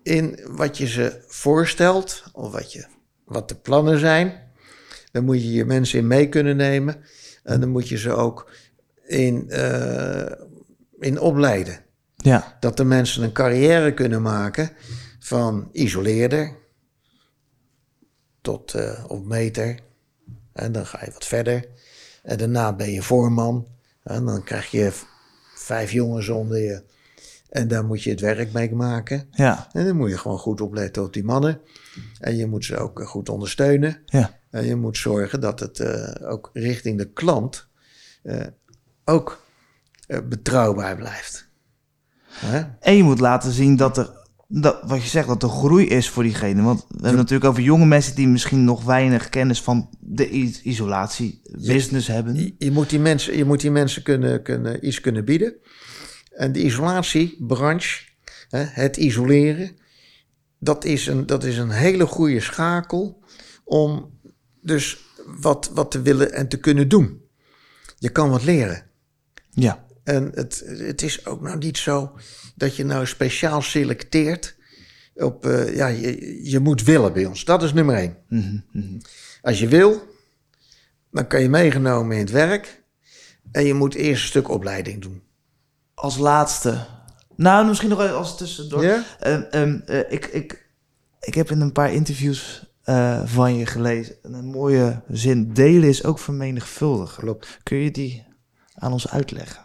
in 0.02 0.40
wat 0.46 0.78
je 0.78 0.86
ze 0.86 1.22
voorstelt, 1.26 2.22
of 2.32 2.52
wat, 2.52 2.72
je, 2.72 2.86
wat 3.24 3.48
de 3.48 3.54
plannen 3.54 3.98
zijn. 3.98 4.32
Dan 5.12 5.24
moet 5.24 5.42
je 5.42 5.52
je 5.52 5.64
mensen 5.64 5.98
in 5.98 6.06
mee 6.06 6.28
kunnen 6.28 6.56
nemen. 6.56 6.96
En 7.42 7.60
dan 7.60 7.68
moet 7.68 7.88
je 7.88 7.98
ze 7.98 8.12
ook 8.12 8.50
in, 9.06 9.44
uh, 9.48 10.30
in 10.98 11.20
opleiden. 11.20 11.78
Ja. 12.16 12.56
Dat 12.60 12.76
de 12.76 12.84
mensen 12.84 13.22
een 13.22 13.32
carrière 13.32 13.94
kunnen 13.94 14.22
maken 14.22 14.70
van 15.24 15.68
isoleerder 15.72 16.56
tot 18.40 18.74
uh, 18.74 19.04
op 19.06 19.24
meter. 19.24 19.78
En 20.52 20.72
dan 20.72 20.86
ga 20.86 21.04
je 21.04 21.12
wat 21.12 21.24
verder. 21.24 21.68
En 22.22 22.38
daarna 22.38 22.72
ben 22.72 22.90
je 22.90 23.02
voorman. 23.02 23.66
En 24.02 24.24
dan 24.24 24.44
krijg 24.44 24.70
je 24.70 24.92
vijf 25.54 25.92
jongens 25.92 26.28
onder 26.28 26.58
je. 26.58 26.82
En 27.48 27.68
daar 27.68 27.84
moet 27.84 28.02
je 28.02 28.10
het 28.10 28.20
werk 28.20 28.52
mee 28.52 28.74
maken. 28.74 29.28
Ja. 29.30 29.68
En 29.72 29.86
dan 29.86 29.96
moet 29.96 30.10
je 30.10 30.18
gewoon 30.18 30.38
goed 30.38 30.60
opletten 30.60 31.02
op 31.02 31.12
die 31.12 31.24
mannen. 31.24 31.60
En 32.20 32.36
je 32.36 32.46
moet 32.46 32.64
ze 32.64 32.76
ook 32.76 33.02
goed 33.04 33.28
ondersteunen. 33.28 34.02
Ja. 34.06 34.38
En 34.50 34.64
je 34.64 34.76
moet 34.76 34.96
zorgen 34.96 35.40
dat 35.40 35.60
het 35.60 35.78
uh, 35.78 36.14
ook 36.20 36.50
richting 36.52 36.98
de 36.98 37.12
klant 37.12 37.68
uh, 38.22 38.46
ook 39.04 39.44
uh, 40.08 40.18
betrouwbaar 40.28 40.96
blijft. 40.96 41.48
En 42.80 42.96
je 42.96 43.02
moet 43.02 43.20
laten 43.20 43.52
zien 43.52 43.76
dat 43.76 43.98
er 43.98 44.22
dat, 44.48 44.78
wat 44.86 45.02
je 45.02 45.08
zegt, 45.08 45.26
dat 45.26 45.42
er 45.42 45.48
groei 45.48 45.86
is 45.86 46.08
voor 46.08 46.22
diegene. 46.22 46.62
Want 46.62 46.84
we 46.88 46.94
hebben 47.00 47.16
natuurlijk 47.16 47.50
over 47.50 47.62
jonge 47.62 47.86
mensen 47.86 48.14
die 48.14 48.28
misschien 48.28 48.64
nog 48.64 48.84
weinig 48.84 49.28
kennis 49.28 49.62
van 49.62 49.88
de 50.00 50.28
isolatie 50.62 51.40
business 51.58 52.06
hebben. 52.06 52.34
Je, 52.34 52.54
je, 52.58 52.70
moet 52.70 52.90
die 52.90 52.98
mensen, 52.98 53.36
je 53.36 53.44
moet 53.44 53.60
die 53.60 53.70
mensen 53.70 54.02
kunnen, 54.02 54.42
kunnen, 54.42 54.86
iets 54.86 55.00
kunnen 55.00 55.24
bieden. 55.24 55.54
En 56.30 56.52
de 56.52 56.62
isolatiebranche, 56.62 58.02
hè, 58.48 58.62
het 58.62 58.96
isoleren, 58.96 59.70
dat 60.58 60.84
is, 60.84 61.06
een, 61.06 61.26
dat 61.26 61.44
is 61.44 61.58
een 61.58 61.70
hele 61.70 62.06
goede 62.06 62.40
schakel 62.40 63.22
om 63.64 64.10
dus 64.62 64.98
wat, 65.40 65.70
wat 65.74 65.90
te 65.90 66.02
willen 66.02 66.32
en 66.32 66.48
te 66.48 66.56
kunnen 66.56 66.88
doen. 66.88 67.22
Je 67.98 68.08
kan 68.08 68.30
wat 68.30 68.44
leren. 68.44 68.86
Ja. 69.50 69.84
En 70.04 70.30
het, 70.34 70.64
het 70.66 71.02
is 71.02 71.26
ook 71.26 71.40
nou 71.40 71.58
niet 71.58 71.78
zo 71.78 72.12
dat 72.54 72.76
je 72.76 72.84
nou 72.84 73.06
speciaal 73.06 73.62
selecteert 73.62 74.56
op, 75.14 75.46
uh, 75.46 75.76
ja, 75.76 75.86
je, 75.86 76.40
je 76.50 76.58
moet 76.58 76.82
willen 76.82 77.12
bij 77.12 77.24
ons. 77.24 77.44
Dat 77.44 77.62
is 77.62 77.72
nummer 77.72 77.96
één. 77.96 78.16
Mm 78.28 78.64
-hmm. 78.72 79.00
Als 79.42 79.58
je 79.58 79.68
wil, 79.68 80.02
dan 81.10 81.26
kan 81.26 81.42
je 81.42 81.48
meegenomen 81.48 82.16
in 82.16 82.22
het 82.22 82.30
werk 82.30 82.82
en 83.52 83.64
je 83.64 83.74
moet 83.74 83.94
eerst 83.94 84.22
een 84.22 84.28
stuk 84.28 84.48
opleiding 84.48 85.02
doen. 85.02 85.22
Als 85.94 86.16
laatste, 86.16 86.86
nou 87.36 87.66
misschien 87.66 87.88
nog 87.88 88.12
als 88.12 88.36
tussendoor. 88.36 88.84
Ja? 88.84 89.04
Uh, 89.26 89.62
um, 89.62 89.82
uh, 89.86 89.98
ik, 90.12 90.26
ik, 90.26 90.66
ik 91.20 91.34
heb 91.34 91.50
in 91.50 91.60
een 91.60 91.72
paar 91.72 91.92
interviews 91.92 92.72
uh, 92.84 93.22
van 93.24 93.56
je 93.56 93.66
gelezen 93.66 94.16
een 94.22 94.44
mooie 94.44 95.02
zin. 95.08 95.52
Delen 95.52 95.88
is 95.88 96.04
ook 96.04 96.18
vermenigvuldigen. 96.18 97.22
Klopt. 97.22 97.58
Kun 97.62 97.78
je 97.78 97.90
die 97.90 98.26
aan 98.74 98.92
ons 98.92 99.08
uitleggen? 99.08 99.63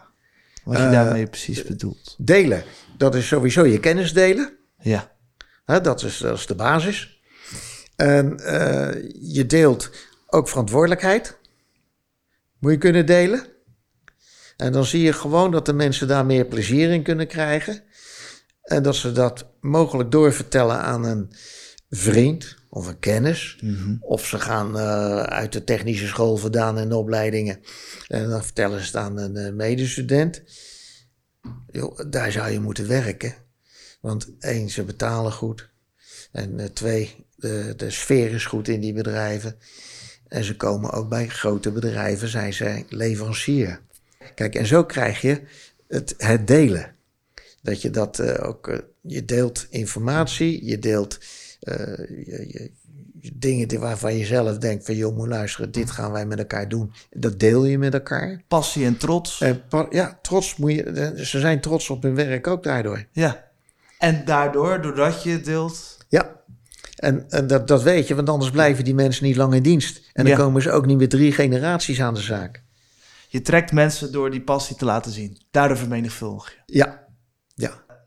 Wat 0.64 0.76
je 0.76 0.90
daarmee 0.90 1.26
precies 1.26 1.62
bedoelt. 1.62 2.14
Delen, 2.18 2.64
dat 2.96 3.14
is 3.14 3.26
sowieso 3.26 3.64
je 3.66 3.80
kennis 3.80 4.12
delen. 4.12 4.56
Ja. 4.78 5.12
Dat, 5.64 6.02
is, 6.02 6.18
dat 6.18 6.38
is 6.38 6.46
de 6.46 6.54
basis. 6.54 7.22
En 7.96 8.40
uh, 8.40 8.88
je 9.34 9.46
deelt 9.46 9.90
ook 10.26 10.48
verantwoordelijkheid. 10.48 11.38
Moet 12.58 12.72
je 12.72 12.78
kunnen 12.78 13.06
delen. 13.06 13.46
En 14.56 14.72
dan 14.72 14.84
zie 14.84 15.02
je 15.02 15.12
gewoon 15.12 15.50
dat 15.50 15.66
de 15.66 15.72
mensen 15.72 16.08
daar 16.08 16.26
meer 16.26 16.44
plezier 16.44 16.90
in 16.90 17.02
kunnen 17.02 17.26
krijgen. 17.26 17.82
En 18.62 18.82
dat 18.82 18.96
ze 18.96 19.12
dat 19.12 19.46
mogelijk 19.60 20.10
doorvertellen 20.10 20.80
aan 20.80 21.04
een 21.04 21.32
vriend 21.90 22.56
of 22.68 22.86
een 22.86 22.98
kennis. 22.98 23.58
Mm 23.62 23.74
-hmm. 23.74 23.96
Of 24.00 24.26
ze 24.26 24.38
gaan 24.38 24.76
uh, 24.76 25.22
uit 25.22 25.52
de 25.52 25.64
technische 25.64 26.06
school 26.06 26.36
vandaan 26.36 26.78
in 26.78 26.88
de 26.88 26.96
opleidingen. 26.96 27.60
En 28.08 28.28
dan 28.28 28.44
vertellen 28.44 28.80
ze 28.80 28.86
het 28.86 28.96
aan 28.96 29.18
een 29.18 29.36
uh, 29.36 29.52
medestudent. 29.52 30.42
Yo, 31.70 31.94
daar 32.08 32.32
zou 32.32 32.50
je 32.50 32.60
moeten 32.60 32.88
werken. 32.88 33.34
Want 34.00 34.30
één, 34.38 34.70
ze 34.70 34.82
betalen 34.82 35.32
goed. 35.32 35.68
En 36.32 36.60
eh, 36.60 36.66
twee, 36.66 37.26
de, 37.36 37.74
de 37.76 37.90
sfeer 37.90 38.32
is 38.32 38.44
goed 38.44 38.68
in 38.68 38.80
die 38.80 38.92
bedrijven. 38.92 39.58
En 40.28 40.44
ze 40.44 40.56
komen 40.56 40.90
ook 40.90 41.08
bij 41.08 41.28
grote 41.28 41.72
bedrijven, 41.72 42.28
zijn 42.28 42.52
ze 42.52 42.84
leverancier. 42.88 43.80
Kijk, 44.34 44.54
en 44.54 44.66
zo 44.66 44.84
krijg 44.84 45.20
je 45.20 45.40
het, 45.88 46.14
het 46.16 46.46
delen. 46.46 46.94
Dat 47.62 47.82
je 47.82 47.90
dat 47.90 48.18
uh, 48.18 48.34
ook, 48.42 48.82
je 49.00 49.24
deelt 49.24 49.66
informatie, 49.70 50.64
je 50.64 50.78
deelt 50.78 51.18
je, 51.60 52.44
je, 52.48 52.70
dingen 53.32 53.68
die, 53.68 53.78
waarvan 53.78 54.16
je 54.16 54.24
zelf 54.24 54.58
denkt 54.58 54.84
van 54.84 54.94
joh, 54.94 55.16
moet 55.16 55.28
luisteren, 55.28 55.72
dit 55.72 55.90
gaan 55.90 56.12
wij 56.12 56.26
met 56.26 56.38
elkaar 56.38 56.68
doen. 56.68 56.92
Dat 57.10 57.40
deel 57.40 57.64
je 57.64 57.78
met 57.78 57.94
elkaar. 57.94 58.42
Passie 58.48 58.84
en 58.84 58.96
trots. 58.96 59.44
ja, 59.90 60.18
trots 60.22 60.56
moet 60.56 60.72
je, 60.72 61.12
ze 61.24 61.40
zijn 61.40 61.60
trots 61.60 61.90
op 61.90 62.02
hun 62.02 62.14
werk 62.14 62.46
ook 62.46 62.62
daardoor. 62.62 63.06
Ja, 63.12 63.50
en 64.00 64.24
daardoor, 64.24 64.82
doordat 64.82 65.22
je 65.22 65.30
het 65.30 65.44
deelt. 65.44 65.98
Ja, 66.08 66.36
en, 66.96 67.30
en 67.30 67.46
dat, 67.46 67.68
dat 67.68 67.82
weet 67.82 68.08
je, 68.08 68.14
want 68.14 68.28
anders 68.28 68.50
blijven 68.50 68.84
die 68.84 68.94
mensen 68.94 69.24
niet 69.24 69.36
lang 69.36 69.54
in 69.54 69.62
dienst. 69.62 69.96
En 70.12 70.24
dan 70.24 70.32
ja. 70.32 70.38
komen 70.38 70.62
ze 70.62 70.70
ook 70.70 70.86
niet 70.86 70.96
meer 70.96 71.08
drie 71.08 71.32
generaties 71.32 72.00
aan 72.00 72.14
de 72.14 72.20
zaak. 72.20 72.62
Je 73.28 73.42
trekt 73.42 73.72
mensen 73.72 74.12
door 74.12 74.30
die 74.30 74.42
passie 74.42 74.76
te 74.76 74.84
laten 74.84 75.12
zien. 75.12 75.38
Daardoor 75.50 75.76
vermenigvuldig 75.76 76.54
je. 76.66 76.76
Ja. 76.76 77.08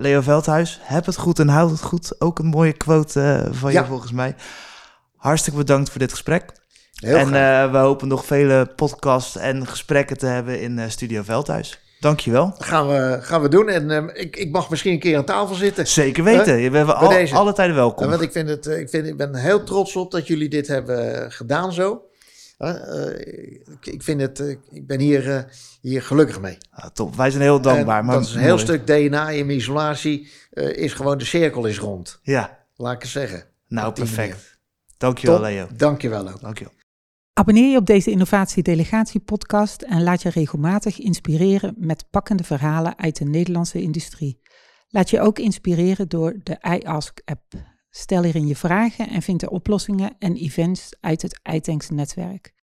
Leo 0.03 0.21
Veldhuis, 0.21 0.79
heb 0.81 1.05
het 1.05 1.17
goed 1.17 1.39
en 1.39 1.47
houd 1.47 1.71
het 1.71 1.81
goed. 1.81 2.21
Ook 2.21 2.39
een 2.39 2.45
mooie 2.45 2.73
quote 2.73 3.19
uh, 3.19 3.53
van 3.53 3.71
ja. 3.71 3.81
je 3.81 3.87
volgens 3.87 4.11
mij. 4.11 4.35
Hartstikke 5.15 5.59
bedankt 5.59 5.89
voor 5.89 5.99
dit 5.99 6.11
gesprek. 6.11 6.51
Heel 6.93 7.15
en 7.15 7.27
uh, 7.27 7.71
we 7.71 7.77
hopen 7.77 8.07
nog 8.07 8.25
vele 8.25 8.65
podcasts 8.75 9.37
en 9.37 9.67
gesprekken 9.67 10.17
te 10.17 10.25
hebben 10.25 10.61
in 10.61 10.77
uh, 10.77 10.83
Studio 10.87 11.21
Veldhuis. 11.23 11.79
Dankjewel. 11.99 12.55
Gaan 12.57 12.87
we, 12.87 13.17
gaan 13.21 13.41
we 13.41 13.49
doen. 13.49 13.69
En 13.69 13.89
uh, 13.89 14.23
ik, 14.23 14.35
ik 14.35 14.51
mag 14.51 14.69
misschien 14.69 14.91
een 14.91 14.99
keer 14.99 15.17
aan 15.17 15.25
tafel 15.25 15.55
zitten. 15.55 15.87
Zeker 15.87 16.23
weten. 16.23 16.59
Je 16.59 16.69
bent 16.69 16.93
al, 16.93 17.09
deze. 17.09 17.35
alle 17.35 17.53
tijden 17.53 17.75
welkom. 17.75 18.09
want 18.09 18.21
ik, 18.21 18.31
vind 18.31 18.49
het, 18.49 18.65
ik, 18.65 18.89
vind, 18.89 19.07
ik 19.07 19.17
ben 19.17 19.35
heel 19.35 19.63
trots 19.63 19.95
op 19.95 20.11
dat 20.11 20.27
jullie 20.27 20.49
dit 20.49 20.67
hebben 20.67 21.31
gedaan 21.31 21.73
zo. 21.73 22.01
Ik, 22.57 23.85
ik, 23.85 24.03
vind 24.03 24.21
het, 24.21 24.39
ik 24.69 24.87
ben 24.87 24.99
hier, 24.99 25.53
hier 25.81 26.01
gelukkig 26.01 26.41
mee. 26.41 26.57
Ah, 26.69 26.89
top. 26.89 27.15
Wij 27.15 27.29
zijn 27.29 27.43
heel 27.43 27.61
dankbaar. 27.61 28.05
Maar 28.05 28.15
dat 28.15 28.25
is 28.25 28.33
een 28.33 28.41
heel 28.41 28.57
stuk 28.57 28.87
DNA 28.87 29.29
in 29.29 29.45
mijn 29.45 29.57
isolatie. 29.57 30.31
is 30.53 30.93
gewoon 30.93 31.17
de 31.17 31.25
cirkel 31.25 31.65
is 31.65 31.79
rond. 31.79 32.19
Ja. 32.21 32.65
Laat 32.75 32.93
ik 32.93 33.01
het 33.01 33.11
zeggen. 33.11 33.43
Nou, 33.67 33.93
perfect. 33.93 34.59
Dankjewel, 34.97 35.35
Top. 35.35 35.45
Leo. 35.45 35.67
Dankjewel 35.75 36.29
ook. 36.29 36.41
Dankjewel. 36.41 36.73
Abonneer 37.33 37.71
je 37.71 37.77
op 37.77 37.85
deze 37.85 38.11
innovatiedelegatie-podcast 38.11 39.81
en 39.81 40.03
laat 40.03 40.21
je 40.21 40.29
regelmatig 40.29 40.99
inspireren 40.99 41.75
met 41.77 42.05
pakkende 42.09 42.43
verhalen 42.43 42.97
uit 42.97 43.17
de 43.17 43.25
Nederlandse 43.25 43.81
industrie. 43.81 44.39
Laat 44.87 45.09
je 45.09 45.19
ook 45.19 45.39
inspireren 45.39 46.09
door 46.09 46.35
de 46.43 46.79
iAsk-app. 46.79 47.72
Stel 47.95 48.23
hierin 48.23 48.47
je 48.47 48.55
vragen 48.55 49.09
en 49.09 49.21
vind 49.21 49.39
de 49.39 49.49
oplossingen 49.49 50.15
en 50.19 50.35
events 50.35 50.95
uit 50.99 51.21
het 51.21 51.39
iTanks-netwerk. 51.53 52.53